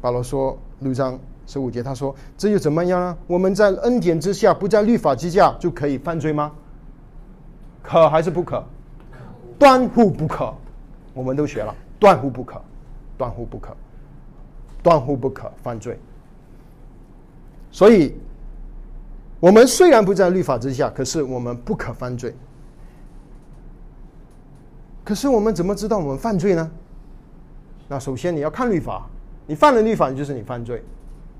[0.00, 3.18] 保罗说六章十五节，他说这又怎么样呢？
[3.26, 6.52] 我们在恩典之下，不在律法之下，就可以犯罪吗？
[7.82, 8.64] 可还是不可？
[9.58, 10.54] 断乎不可。
[11.12, 11.74] 我们都学了。
[11.98, 12.60] 断乎不可，
[13.16, 13.76] 断乎不可，
[14.82, 15.98] 断乎不可犯罪。
[17.70, 18.14] 所以，
[19.40, 22.34] 我们虽然不在律法之下，可是我们不可犯罪。
[25.04, 26.70] 可是我们怎么知道我们犯罪呢？
[27.86, 29.06] 那首先你要看律法，
[29.46, 30.82] 你犯了律法，就是你犯罪。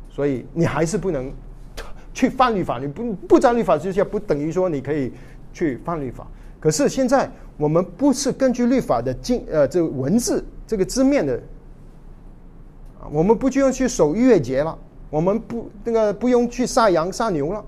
[0.09, 1.33] 所以你还是不能
[2.15, 2.79] 去犯律法。
[2.79, 5.13] 你不不在律法之下，不等于说你可以
[5.53, 6.27] 去犯律法。
[6.61, 11.41] 可是现在我们不是根据律法的经呃这个文字这个字面的
[13.01, 14.77] 啊，我们不就用去守逾越节了，
[15.09, 17.65] 我们不那个不用去杀羊杀牛了，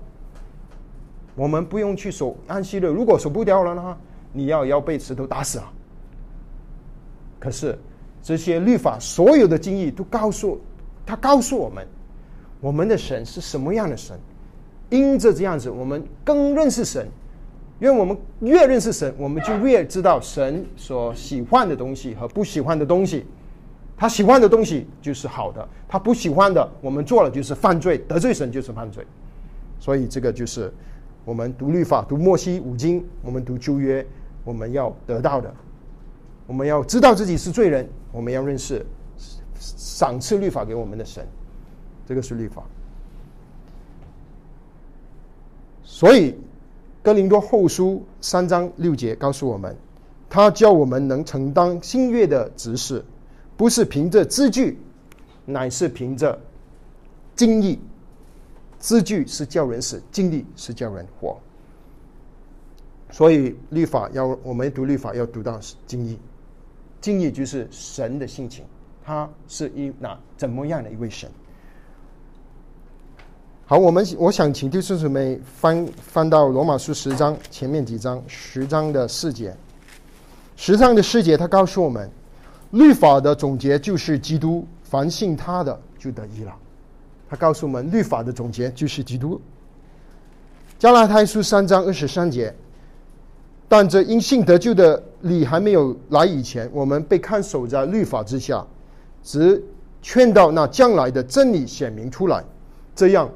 [1.35, 2.85] 我们不用去守安息日。
[2.85, 3.97] 如果守不掉了呢，
[4.31, 5.71] 你要要被石头打死啊。
[7.39, 7.77] 可是
[8.21, 10.59] 这些律法所有的经义都告诉
[11.05, 11.87] 他告诉我们，
[12.61, 14.19] 我们的神是什么样的神，
[14.89, 17.07] 因着这样子，我们更认识神。
[17.79, 23.25] 因为我们越认识神，我们就越知道神所喜欢的东西和不喜欢的东西。
[23.95, 29.05] 他喜欢的东西就是好的，他不喜欢的，我们做了就是犯罪，得罪神就是犯罪。
[29.79, 30.73] 所以这个就是
[31.23, 34.05] 我们读律法、读摩西五经，我们读旧约，
[34.43, 35.53] 我们要得到的。
[36.47, 38.85] 我们要知道自己是罪人，我们要认识
[39.57, 41.25] 赏赐律法给我们的神，
[42.05, 42.63] 这个是律法。
[45.83, 46.35] 所以。
[47.01, 49.75] 哥林多后书三章六节告诉我们，
[50.29, 53.03] 他叫我们能承担新约的指示，
[53.55, 54.77] 不是凭着字句，
[55.45, 56.37] 乃是凭着
[57.35, 57.79] 经义。
[58.79, 61.37] 字句是叫人死，经历是叫人活。
[63.11, 66.19] 所以律法要我们读律法要读到经义，
[67.01, 68.65] 经义就是神的性情，
[69.03, 71.29] 他是一那怎么样的一位神？
[73.69, 79.55] 好，我们我想请弟兄姊妹翻翻到罗马书十章前面几章，十章的四节。
[80.55, 82.09] 十章的四节，他告诉我们，
[82.71, 86.51] 律法的总结就是基督，凡信他的就得益了。
[87.29, 89.39] 他告诉我们，律法的总结就是基督。
[90.79, 92.51] 加拉太书三章二十三节，
[93.67, 98.65] 但这因信得救的理还没有来以前，我们被看守在律法之下，
[99.21, 99.63] 只
[100.01, 102.43] 劝到那将来的真理显明出来，
[102.95, 103.29] 这样。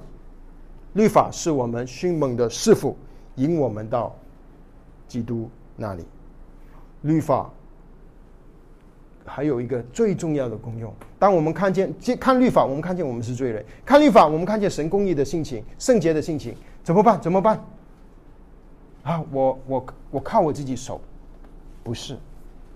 [0.94, 2.96] 律法是我们迅猛的师傅，
[3.36, 4.16] 引我们到
[5.08, 6.06] 基督那里。
[7.02, 7.50] 律法
[9.26, 10.94] 还有一个最重要的功用。
[11.18, 16.56] 当我们看见看律法，我们看见我们是罪人；看律法，我们看见神公义的性情、圣洁的性情。
[16.84, 17.20] 怎么办？
[17.22, 17.64] 怎么办？
[19.04, 21.00] 啊，我我我靠我自己手，
[21.84, 22.18] 不是。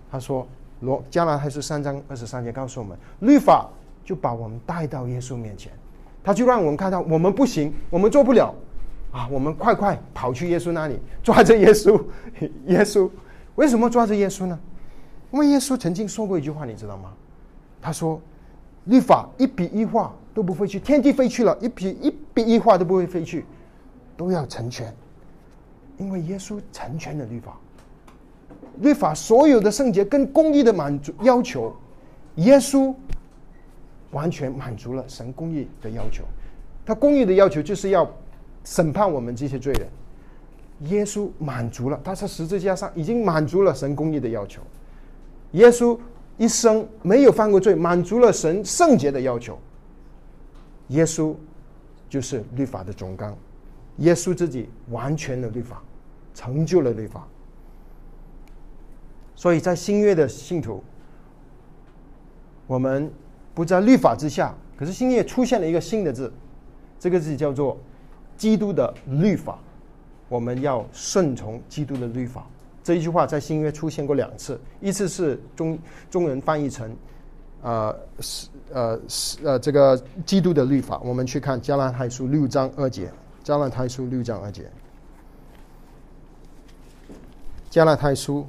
[0.10, 0.48] 他说，
[0.80, 3.70] 罗加拉还是三章二十三节告诉我们，律法
[4.04, 5.72] 就把我们带到耶稣面前，
[6.28, 8.54] 他就让我们看到我们不行，我们做不了。
[9.14, 11.98] 啊，我们快快跑去耶稣那里，抓着耶稣，
[12.68, 13.10] 耶稣
[13.56, 14.60] 为什么抓着耶稣呢？
[15.32, 17.14] 因为耶稣曾经说过一句话，你知道吗？
[17.82, 18.20] 他说
[18.84, 23.46] ：“律法一笔一画都不会去，天地飞去了，一笔一笔一画都不会飞去，
[24.18, 24.94] 都要成全。
[25.98, 27.58] 因为耶稣成全了律法，
[28.82, 31.74] 律法所有的圣洁跟公义的满足要求，
[32.36, 32.94] 耶稣
[34.12, 36.24] 完全满足了神公义的要求。
[36.86, 38.10] 他公义的要求就是要
[38.64, 39.88] 审判我们这些罪人，
[40.90, 44.62] 耶稣满足了，他在十字架上已经满足了神公义的要求。”
[45.54, 45.98] 耶稣
[46.38, 49.58] 一生没有犯过罪，满足了神圣洁的要求。
[50.90, 51.34] 耶稣
[52.10, 53.36] 就是律法的总纲，
[53.98, 55.82] 耶稣自己完全的律法，
[56.34, 57.28] 成就了律法。
[59.36, 60.84] 所以在新约的信徒，
[62.66, 63.12] 我们
[63.58, 66.32] 不在律法之下，可是新约出现了一个新的字，
[67.00, 67.76] 这个字叫做
[68.38, 69.58] 基督的律法，
[70.30, 72.46] 我们要顺从基督的律法。
[72.84, 76.96] 这一句话在新约出现过两次，一次是中中文翻译成，
[77.64, 81.02] 呃是呃是呃这个基督的律法。
[81.04, 83.12] 我们去看加拉太书六章二节，
[83.44, 84.70] 加拉太书六章二节，
[87.72, 88.46] 加拉太书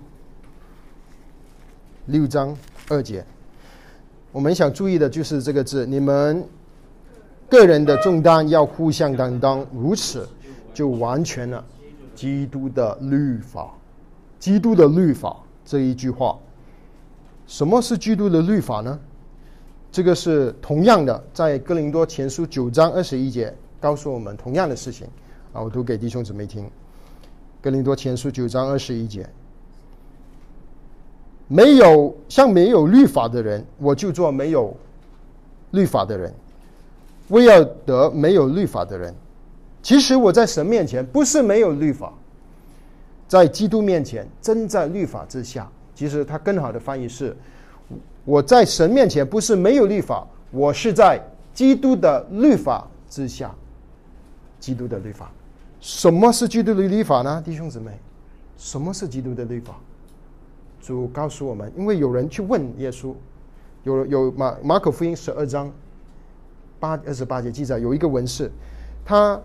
[2.04, 2.54] 六章
[2.90, 3.24] 二节。
[4.30, 6.44] 我们想注意的就是这个字，你们
[7.48, 10.28] 个人的重担要互相担当，如此
[10.74, 11.64] 就完全了
[12.14, 13.74] 基督的律法。
[14.38, 16.38] 基督的律法这一句话，
[17.46, 18.98] 什么是基督的律法呢？
[19.90, 25.08] 这个是同样的，在哥林多前书九章二十一节告诉我们同样的事情
[25.52, 26.70] 啊，我读给弟兄姊妹听。
[27.60, 29.28] 哥林多前书九章二十一节，
[31.48, 34.76] 没有像没有律法的人，我就做没有
[35.72, 36.32] 律法的人，
[37.28, 39.14] 为要得没有律法的人。
[39.82, 42.12] 其实我在神面前不是没有律法。
[43.26, 45.70] 在基督面前，真在律法之下。
[45.94, 47.36] 其实，它更好的翻译是：
[48.24, 51.20] 我在神面前不是没有律法，我是在
[51.52, 53.54] 基督的律法之下。
[54.58, 55.30] 基督的律法，
[55.80, 57.42] 什么是基督的律法呢？
[57.44, 57.92] 弟兄姊妹，
[58.56, 59.78] 什么是基督的律法？
[60.80, 63.14] 主告诉我们，因为有人去问耶稣，
[63.82, 65.72] 有有马马可福音十二章
[66.80, 68.50] 八二十八节记载，有一个文士，
[69.04, 69.40] 他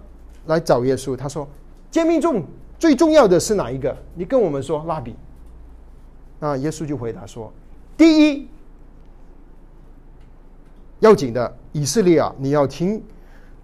[0.45, 1.47] 来找耶稣，他说
[1.91, 2.43] ：“诫命中。”
[2.79, 3.95] 最重要的是哪一个？
[4.13, 5.15] 你跟我们说，蜡笔。
[6.37, 7.49] 那耶稣就回答说
[7.95, 8.49] ：“第一，
[10.99, 13.01] 要紧的，以色列啊，你要听，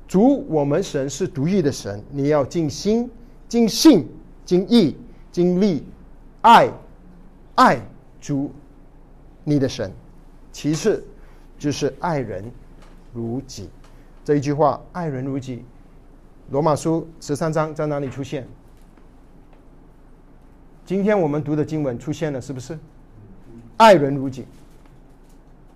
[0.08, 3.12] 主我们神是独一的神，你要尽心、
[3.50, 4.08] 尽性、
[4.46, 4.96] 尽意、
[5.34, 5.84] 尽力
[6.40, 6.72] 爱
[7.60, 7.78] 爱
[8.22, 8.50] 主
[9.44, 9.92] 你的神。
[10.50, 11.06] 其次
[11.58, 12.50] 就是爱人
[13.14, 13.70] 如己。
[14.24, 15.66] 这一句话，爱人如己，
[16.52, 18.48] 罗马书十三章在哪里出现？”
[20.86, 22.80] 今天我们读的经文出现了，是不是？
[23.76, 24.46] 爱人如己，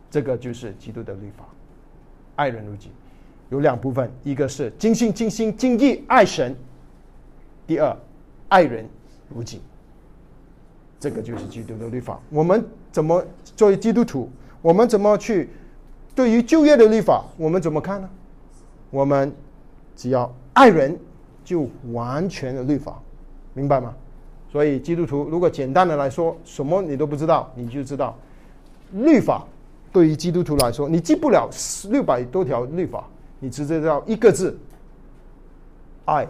[0.09, 1.43] 这个就是基督的律法。
[2.37, 2.91] 爱人如己
[3.49, 6.53] 有两部分，一个是尽心、尽心、尽意爱神；
[7.67, 7.95] 第二，
[8.47, 8.87] 爱人
[9.29, 9.61] 如己，
[11.03, 12.17] 这个就是基督的律法。
[12.29, 13.21] 我们怎么
[13.57, 14.29] 作为基督徒，
[14.61, 15.49] 我们怎么去
[16.15, 18.09] 对于就业的律法，我们怎么看呢？
[18.89, 19.29] 我们
[19.97, 20.97] 只要爱人，
[21.43, 23.01] 就完全的律法，
[23.53, 23.93] 明白吗？
[24.49, 28.17] 所以基督徒如果简单的来说，什么你都不知道，你就知道
[28.93, 29.45] 律法
[29.91, 31.49] 对于基督徒来说，你记不了
[31.89, 33.03] 六百多条律法，
[33.41, 34.57] 你只知道一个字
[36.05, 36.25] “爱”，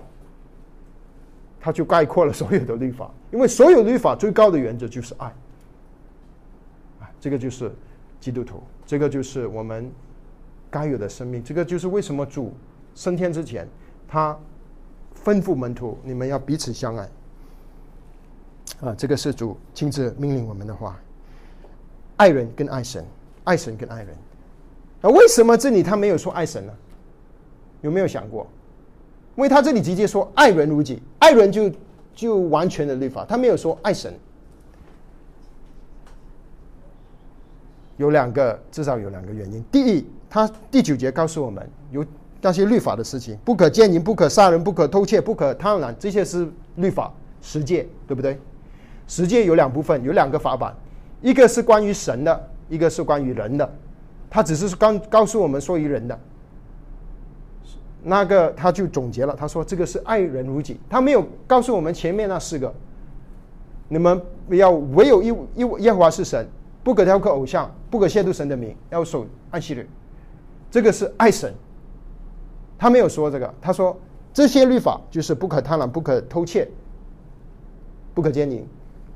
[1.63, 3.09] 它就概括了所有的律法。
[3.31, 5.27] 因为所有律法最高的原则就是爱。
[6.99, 7.71] 啊，这个就是
[8.19, 9.89] 基督徒，这个就是我们
[10.69, 12.53] 该有的生命，这个就是为什么主
[12.95, 13.65] 升天之前，
[14.09, 14.37] 他
[15.23, 17.09] 吩咐门徒：你们要彼此相爱。
[18.81, 20.99] 啊，这个是主亲自命令我们的话。
[22.17, 23.05] 爱人跟爱神，
[23.45, 24.09] 爱神跟爱人。
[25.01, 26.73] 啊，为什么这里他没有说爱神呢？
[27.79, 28.45] 有没有想过？
[29.35, 31.71] 因为他这里直接说爱人如己，爱人就
[32.13, 34.13] 就完全的律法，他没有说爱神。
[37.97, 39.63] 有两个，至少有两个原因。
[39.71, 42.05] 第一，他第九节告诉我们，有
[42.41, 48.37] 那些律法的事情，不可奸淫，不可杀人，不可偷窃，不可贪婪，这些是律法十诫，对不对？
[49.07, 50.75] 十诫有两部分，有两个法版，
[51.21, 53.73] 一个是关于神的，一个是关于人的，
[54.29, 56.19] 他只是刚告诉我们说于人的。
[58.03, 62.73] 那个他就总结了，他说这个是爱人如己，他没有告诉我们前面那四个。
[63.89, 66.47] 你们要唯有一一耶和华是神，
[66.83, 69.87] 不可雕刻偶像，不可亵渎神的名，要守安息日。
[70.71, 71.53] 这个是爱神。
[72.77, 73.97] 他没有说这个，他说
[74.33, 76.67] 这些律法就是不可贪婪，不可偷窃，
[78.13, 78.67] 不可奸淫，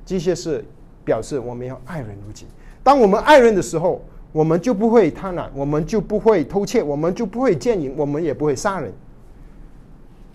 [0.06, 0.64] 这些是
[1.04, 2.46] 表示我们要爱人如己。
[2.84, 4.02] 当我们爱人的时候，
[4.32, 8.92] 我们就不会贪婪，我们就不会偷窃，我们就不会奸淫，我们也不会杀人。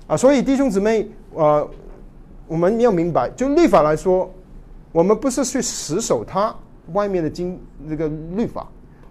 [0.07, 1.69] 啊，所以弟兄姊妹，呃。
[2.49, 4.31] 我们要明白，就律法来说，
[4.91, 6.55] 我们不是去死守它
[6.93, 8.69] 外面的经这个律法，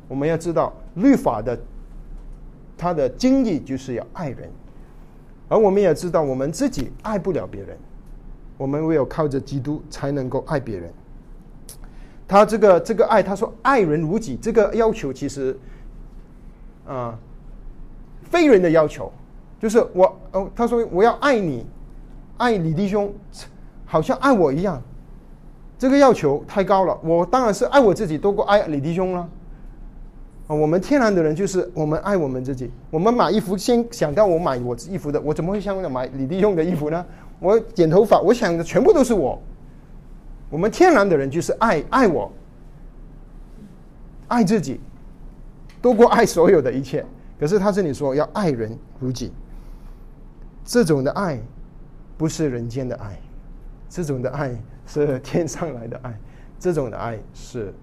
[0.08, 1.60] 我们要知道律法的
[2.78, 4.48] 它的经义就是要爱人，
[5.48, 7.76] 而我们也知道我们自己爱不了别人，
[8.58, 10.94] 我们唯有靠着基督才能够爱别人。
[12.32, 15.54] 他这个这个爱，他说爱人如己，这个要求其实
[16.88, 17.20] 啊
[18.24, 19.12] 非人的要求，
[19.60, 21.66] 就是我哦，他说我要爱你。
[22.38, 23.14] 爱李弟兄，
[23.86, 24.82] 好像爱我一样，
[25.78, 26.98] 这个要求太高了。
[27.04, 29.30] 我当然是爱我自己多过爱李弟兄了。
[30.48, 32.72] 啊，我们天然的人就是我们爱我们自己。
[32.90, 37.06] 我们买衣服先想到我买我衣服的，我怎么会想着买李弟兄的衣服呢？
[37.40, 39.40] 我剪头发，我想的全部都是我。
[40.52, 42.32] 我们天然的人就是爱爱我，
[44.28, 44.80] 爱自己
[45.82, 47.04] 多过爱所有的一切。
[47.40, 49.34] 可是他这里说要爱人如己，
[50.64, 51.42] 这种的爱。
[52.18, 53.20] 不是人间的爱，
[53.90, 56.16] 这种的爱是天上来的爱，
[56.60, 57.74] 这种的爱是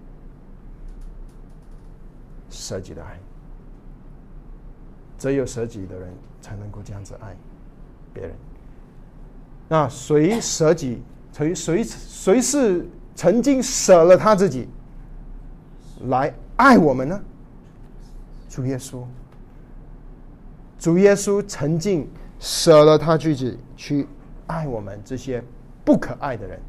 [2.49, 3.19] 舍己的爱。
[5.17, 7.35] 只有舍己的人才能够这样子爱
[8.13, 8.31] 别人。
[9.67, 11.01] 那谁舍己？
[11.39, 12.85] 谁谁谁是
[13.15, 14.67] 曾经舍了他自己
[16.07, 17.17] 来爱我们呢？
[18.49, 19.05] 主耶稣，
[20.77, 22.05] 主耶稣曾经
[22.39, 24.05] 舍了他自己去。
[24.47, 25.41] 爱我们这些
[25.85, 26.59] 不可爱的人。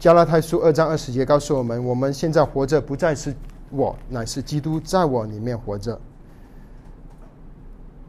[0.00, 3.32] 加拉太书二章二十节告诉我们：我们现在活着，不再是
[3.72, 5.98] 我，乃是基督在我里面活着。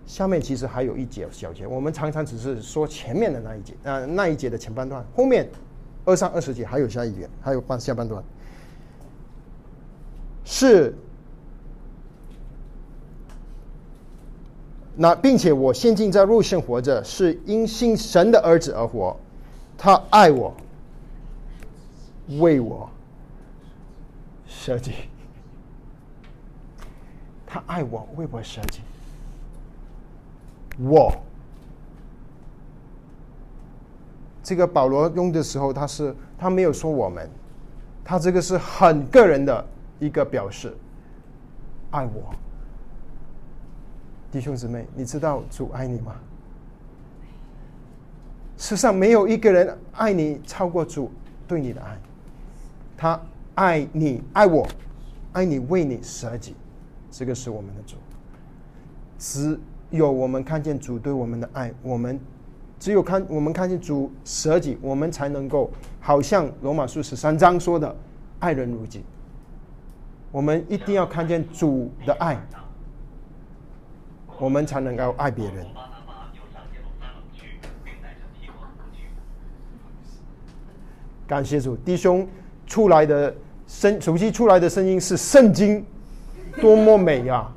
[0.06, 5.50] 下面其实还有一节小节，我们常常只是说前面的那一节，啊，那一节的前半段，后面
[6.06, 8.22] 二三二十节还有下一节，还有半下半段。
[10.44, 10.94] 是，
[14.96, 19.16] 那并且我现今在肉身活着，是因信神的儿子而活。
[19.78, 20.54] 他爱我，
[22.40, 22.90] 为我
[24.46, 24.92] 设计。
[27.54, 28.82] 他爱我，为我设计。
[30.80, 31.14] 我
[34.42, 37.30] 这个保罗用的时候，他是他没有说我们，
[38.04, 39.64] 他这个是很个人的。
[40.00, 40.76] 一个表示
[41.92, 42.34] 爱我，
[44.32, 46.16] 弟兄姊妹，你知道主爱你吗？
[48.58, 51.10] 世上没有一个人爱你超过主
[51.48, 51.98] 对你的爱，
[52.98, 53.22] 他
[53.56, 54.68] 爱你，爱我，
[55.32, 56.54] 爱你，为你舍己，
[57.16, 57.96] 这个是我们的主。
[59.20, 59.60] 只
[59.92, 62.20] 有我们看见主对我们的爱，我们
[62.80, 67.96] 只有看我们看见主舍己，我们才能够好像罗马书十三章说的，
[68.40, 69.04] 爱人如己。
[70.32, 72.36] 我们一定要看见主的爱，
[74.40, 75.64] 我们才能够爱别人。
[81.28, 82.28] 感谢主，弟兄
[82.66, 83.34] 出来的
[83.68, 85.86] 声，手机出来的声音是圣经，
[86.62, 87.48] 多么美呀！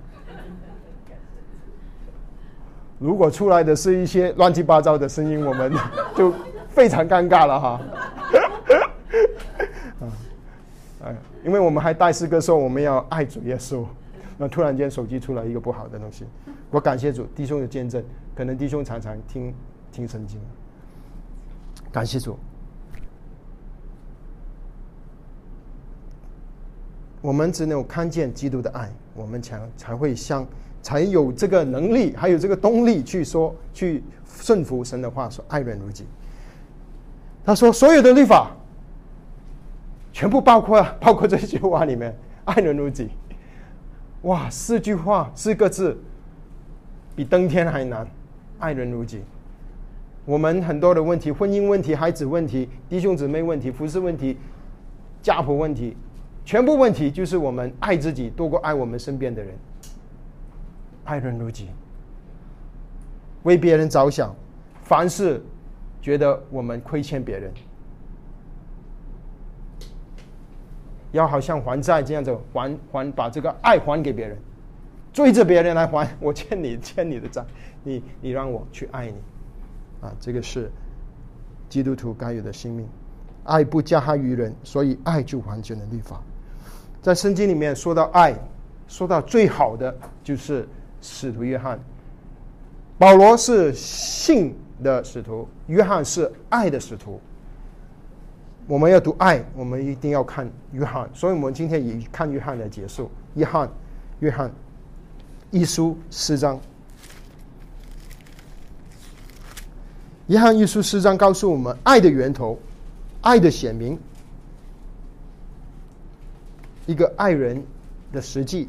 [2.98, 5.72] 如果出来的是一些乱七八糟的声音，我们
[6.16, 6.32] 就
[6.68, 7.80] 非常尴尬了哈。
[11.44, 13.84] 因为我们还带诗歌说我们要爱主耶稣，
[14.36, 16.24] 那突然间手机出来一个不好的东西，
[16.70, 18.02] 我感谢主弟兄的见证，
[18.34, 19.54] 可能弟兄常常听
[19.92, 20.40] 听圣经，
[21.92, 22.36] 感谢主，
[27.26, 30.46] 我们只有看见基督的爱，我们才才会像
[30.80, 36.06] 才有这个能力，还有这个动力去说去顺服神的话，说爱人如己。
[37.44, 38.52] 他说所有的律法。
[40.12, 43.08] 全部包括包括这句话里面，爱人如己。
[44.22, 45.98] 哇，四句话四个字，
[47.16, 48.08] 比登天还难。
[48.60, 49.20] 爱人如己。
[50.24, 54.38] 我们很多的问题，婚姻问题、孩子问题、弟兄姊妹问题、服饰问题、
[55.20, 55.96] 家婆问题，
[56.46, 59.52] 全部问题就是我们爱自己多过爱我们身边的人。
[61.04, 61.68] 爱人如己。
[63.42, 64.34] 为别人着想，
[64.82, 65.42] 凡事
[66.00, 67.52] 觉得我们亏欠别人，
[71.10, 74.38] 要好像还债这样子还还把这个爱还给别人，
[75.12, 77.44] 追着别人来还我欠你欠你的债，
[77.82, 79.16] 你你让我去爱你，
[80.00, 80.70] 啊，这个是
[81.68, 82.88] 基督徒该有的性命。
[83.44, 86.20] 爱不加害于人，所以爱就完全的律法。
[87.06, 88.34] 在圣经里面说到爱，
[88.88, 90.68] 说到最好的就是
[91.00, 91.78] 使徒约翰。
[92.98, 94.52] 保罗是信
[94.82, 97.20] 的使徒，约翰是爱的使徒。
[98.66, 103.08] 我们要读爱，我们一定要看约翰，所以我们今天以看约翰来结束。
[103.34, 103.70] 约翰，
[104.18, 104.50] 约翰
[105.52, 106.58] 一书四章。
[110.26, 112.58] 约翰一书四章告诉我们爱的源头。
[113.20, 113.96] 爱的显明，
[116.86, 117.62] 一个爱人
[118.12, 118.68] 的实际。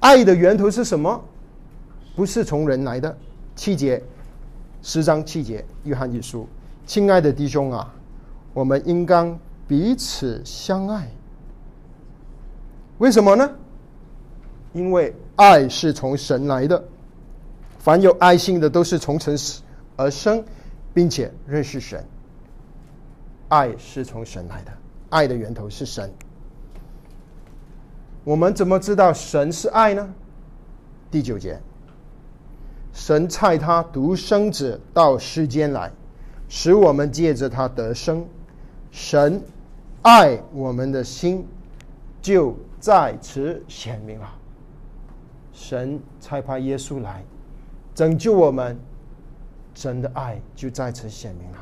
[0.00, 1.22] 爱的源头是什么？
[2.14, 3.16] 不是从人来的。
[3.54, 4.02] 七节，
[4.82, 6.48] 十章七节，约翰一书，
[6.86, 7.94] 亲爱的弟兄啊，
[8.54, 9.38] 我们应当
[9.68, 11.08] 彼此相爱。
[12.98, 13.50] 为什么呢？
[14.72, 16.82] 因为爱是从神来的，
[17.78, 19.36] 凡有爱心的都是从神
[19.96, 20.42] 而生，
[20.94, 22.02] 并且认识神。
[23.48, 24.72] 爱是从神来的，
[25.10, 26.10] 爱的源头是神。
[28.24, 30.14] 我们怎么知道神是爱呢？
[31.10, 31.58] 第九节，
[32.92, 35.90] 神差他独生子到世间来，
[36.48, 38.26] 使我们借着他得生。
[38.90, 39.42] 神
[40.02, 41.46] 爱我们的心
[42.20, 44.28] 就在此显明了。
[45.52, 47.24] 神差派耶稣来
[47.94, 48.78] 拯救我们，
[49.74, 51.58] 神的爱就在此显明了。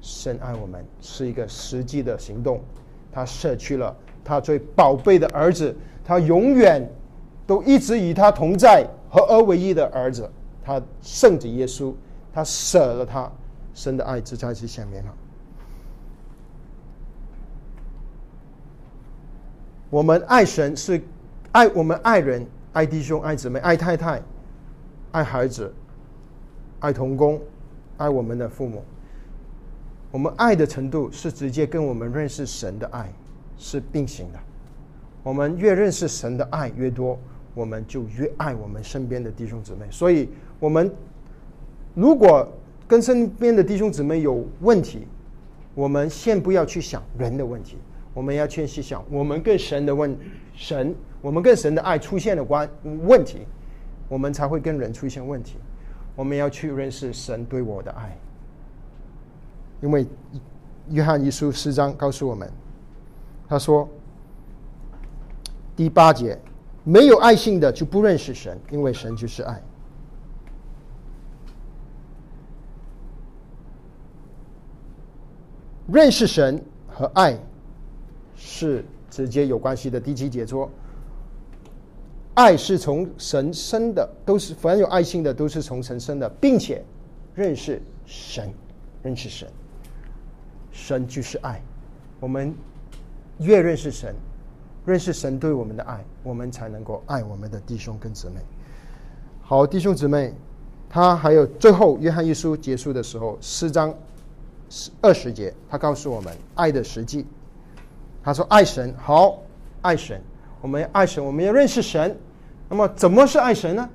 [0.00, 2.60] 深爱我们是一个实际的行动，
[3.12, 3.94] 他舍去了
[4.26, 5.74] 他最宝贝的儿子，
[6.04, 6.84] 他永远
[7.46, 10.28] 都一直与他同在，合而为一的儿子，
[10.64, 11.94] 他圣子耶稣，
[12.34, 13.30] 他舍了他，
[13.72, 15.14] 神的爱就在此显明了。
[19.88, 21.00] 我们爱神是
[21.52, 24.20] 爱我们爱人，爱弟兄，爱姊妹，爱太太，
[25.12, 25.72] 爱孩子，
[26.80, 27.40] 爱童工，
[27.96, 28.82] 爱我们的父母。
[30.10, 33.12] 我们爱的程度是直接跟我们认识神的爱
[33.58, 34.38] 是并行的。
[35.22, 37.18] 我们越认识神的爱越多，
[37.54, 39.86] 我们就越爱我们身边的弟兄姊妹。
[39.90, 40.28] 所以，
[40.60, 40.90] 我们
[41.94, 42.48] 如果
[42.86, 45.06] 跟身边的弟兄姊妹有问题，
[45.74, 47.76] 我们先不要去想人的问题，
[48.14, 50.16] 我们要先去想我们跟神的问
[50.54, 52.70] 神，我们跟神的爱出现了关
[53.06, 53.40] 问题，
[54.08, 55.56] 我们才会跟人出现问题。
[56.14, 58.16] 我们要去认识神对我的爱。
[59.82, 60.06] 因为
[60.88, 62.50] 约翰一书四章告诉我们，
[63.48, 63.88] 他说
[65.74, 66.38] 第八节，
[66.84, 69.62] 没有爱心的就不认识神，因为神就是爱。
[75.86, 77.38] 认识神和爱
[78.34, 80.00] 是直接有关系的。
[80.00, 80.68] 第七节说，
[82.34, 86.84] 爱是从神生的，都是凡有爱心的都是从神生的，并且
[87.36, 88.52] 认识神，
[89.04, 89.48] 认识神。
[90.72, 91.62] 神就是爱，
[92.18, 92.52] 我们
[93.38, 94.14] 越认识神，
[94.84, 98.36] 认识神对我们的爱，我们才能够爱我们的弟兄跟姊妹。
[99.42, 100.34] 好，弟兄姊妹，
[100.88, 103.94] 他还有最后约翰一书结束的时候，四章
[105.00, 107.26] 二十节，他告诉我们爱的实际。
[108.22, 109.38] 他说：“爱神，好
[109.82, 110.20] 爱神，
[110.60, 112.16] 我们爱神，我们要认识神。
[112.68, 113.88] 那么，怎么是爱神呢？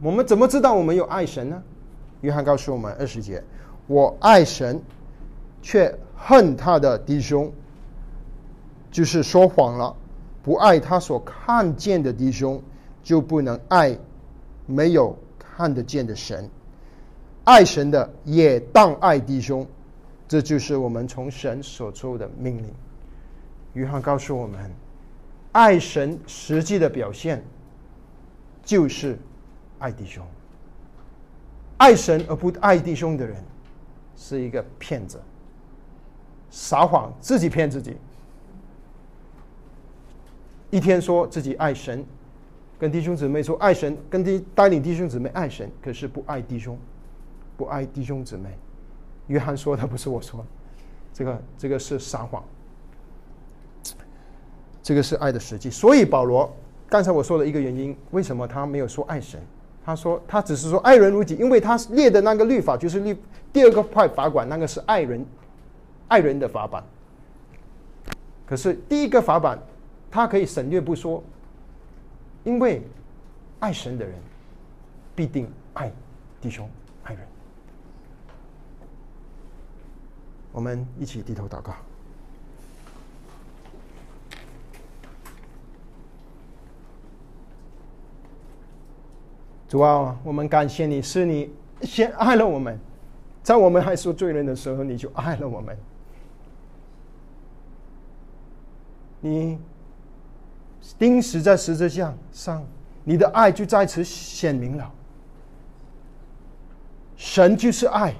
[0.00, 1.62] 我们怎么知道我们有爱神呢？”
[2.22, 3.42] 约翰告诉我们二十节
[3.86, 4.80] ：“我爱神，
[5.62, 7.52] 却。”恨他的弟兄，
[8.96, 9.94] 就是说谎了；
[10.42, 12.62] 不爱他所看见的弟兄，
[13.02, 13.94] 就不能爱
[14.64, 16.48] 没有看得见的神。
[17.44, 19.66] 爱神的也当爱弟兄，
[20.26, 22.72] 这就是我们从神所出的命令。
[23.74, 24.74] 约翰告诉我们，
[25.52, 27.44] 爱神实际的表现
[28.64, 29.18] 就是
[29.78, 30.24] 爱弟兄。
[31.76, 33.36] 爱神而不爱弟兄的人，
[34.16, 35.20] 是一个骗子。
[36.50, 37.94] 撒谎，自己骗自己。
[40.70, 42.04] 一天说自己爱神，
[42.78, 46.78] 跟弟兄姊妹说爱神，跟弟带领弟兄姊妹爱神，可是不爱弟兄，
[47.56, 48.50] 不爱弟兄姊妹。
[49.28, 50.44] 约翰说的不是我说，
[51.12, 52.44] 这个这个是撒谎，
[54.82, 55.70] 这个是爱的实际。
[55.70, 56.54] 所以保罗
[56.88, 59.40] 刚才我说的一个原因，为什么他没有说爱神？
[59.84, 63.16] 他说他只是说爱人如己，因为他列的那个律法就是律
[63.52, 65.24] 第二个派法管，那个是爱人。
[66.08, 66.84] 爱人的法版，
[68.46, 69.58] 可是第一个法版，
[70.10, 71.22] 他可以省略不说，
[72.44, 72.82] 因为
[73.60, 74.14] 爱神的人
[75.14, 75.92] 必定爱
[76.40, 76.68] 弟兄
[77.02, 77.26] 爱人。
[80.52, 81.74] 我们一起低头祷告。
[89.68, 91.52] 主啊，我们感谢你，是你
[91.82, 92.78] 先爱了我们，
[93.42, 95.76] 在我们还是罪人的时候，你就爱了我们。
[99.20, 99.58] 你
[100.98, 102.64] 钉死在十字架上，
[103.04, 104.92] 你的爱就在此显明了。
[107.16, 108.14] 神就是爱，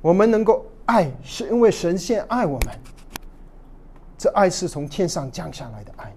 [0.00, 2.74] 我们能够爱，是因为神先爱我们。
[4.16, 6.12] 这爱是从天上降下来的爱。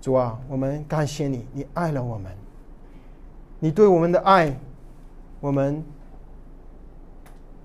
[0.00, 2.32] 主啊，我们感谢你，你爱了我们，
[3.58, 4.56] 你对我们的爱，
[5.40, 5.84] 我们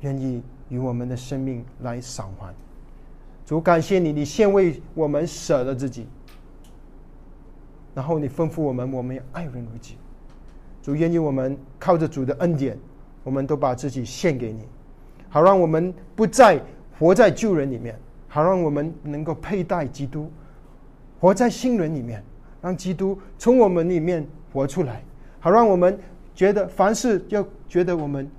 [0.01, 2.53] 愿意与我们的生命来偿还。
[3.51, 6.07] 主，感谢你，你先为我们舍了自己，
[7.93, 9.97] 然后你吩咐我们，我们要爱人如己。
[10.81, 12.79] 主，愿意我们靠着主的恩典，
[13.25, 14.61] 我们都把自己献给你，
[15.27, 16.63] 好让我们不再
[16.97, 17.99] 活在旧人里面，
[18.29, 20.31] 好让我们能够佩戴基督，
[21.19, 22.23] 活在新人里面。
[22.61, 25.03] 让基督从我们里面活出来，
[25.41, 25.99] 好让我们
[26.33, 28.31] 觉得凡事要觉得我们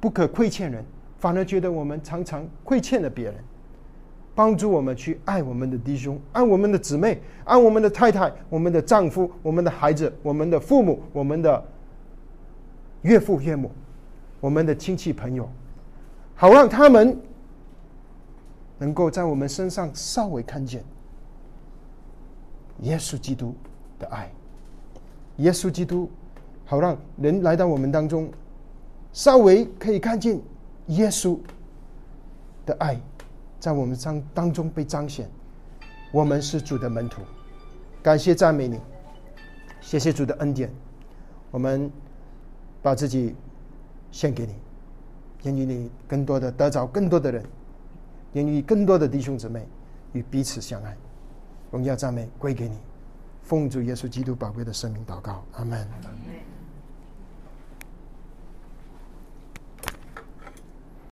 [0.00, 0.82] 不可亏欠人，
[1.18, 3.34] 反而觉得我们常常亏欠了别人。
[4.34, 11.64] 帮助我们去爱我们的弟兄，爱我们的姊妹，爱我们的太太、我们的丈夫、我们的孩子、我们的父母、我们的
[13.02, 13.70] 岳父岳母、
[14.40, 15.48] 我们的亲戚朋友，
[16.34, 17.16] 好让他们
[18.78, 20.82] 能够在我们身上稍微看见。
[22.80, 23.54] 耶稣基督
[24.00, 24.28] 的爱，
[25.36, 26.10] 耶稣基督，
[26.64, 28.28] 好让人来到我们当中，
[29.12, 30.40] 稍微可以看见
[30.88, 31.38] 耶稣
[32.66, 33.00] 的爱，
[33.64, 35.26] 在我们当当中被彰显。
[36.12, 37.22] 我们是主的门徒，
[38.02, 38.78] 感谢赞美你，
[39.80, 40.70] 谢谢主的恩典。
[41.50, 41.90] 我们
[42.82, 43.34] 把自己
[44.12, 44.54] 献给你，
[45.44, 47.42] 愿意你更多的得着更多的人，
[48.34, 49.66] 愿意更多的弟兄姊妹
[50.12, 50.94] 与彼此相爱。
[51.70, 52.76] 荣耀赞美归给你，
[53.44, 55.88] 奉主耶稣基督宝贵的生命祷告，阿门。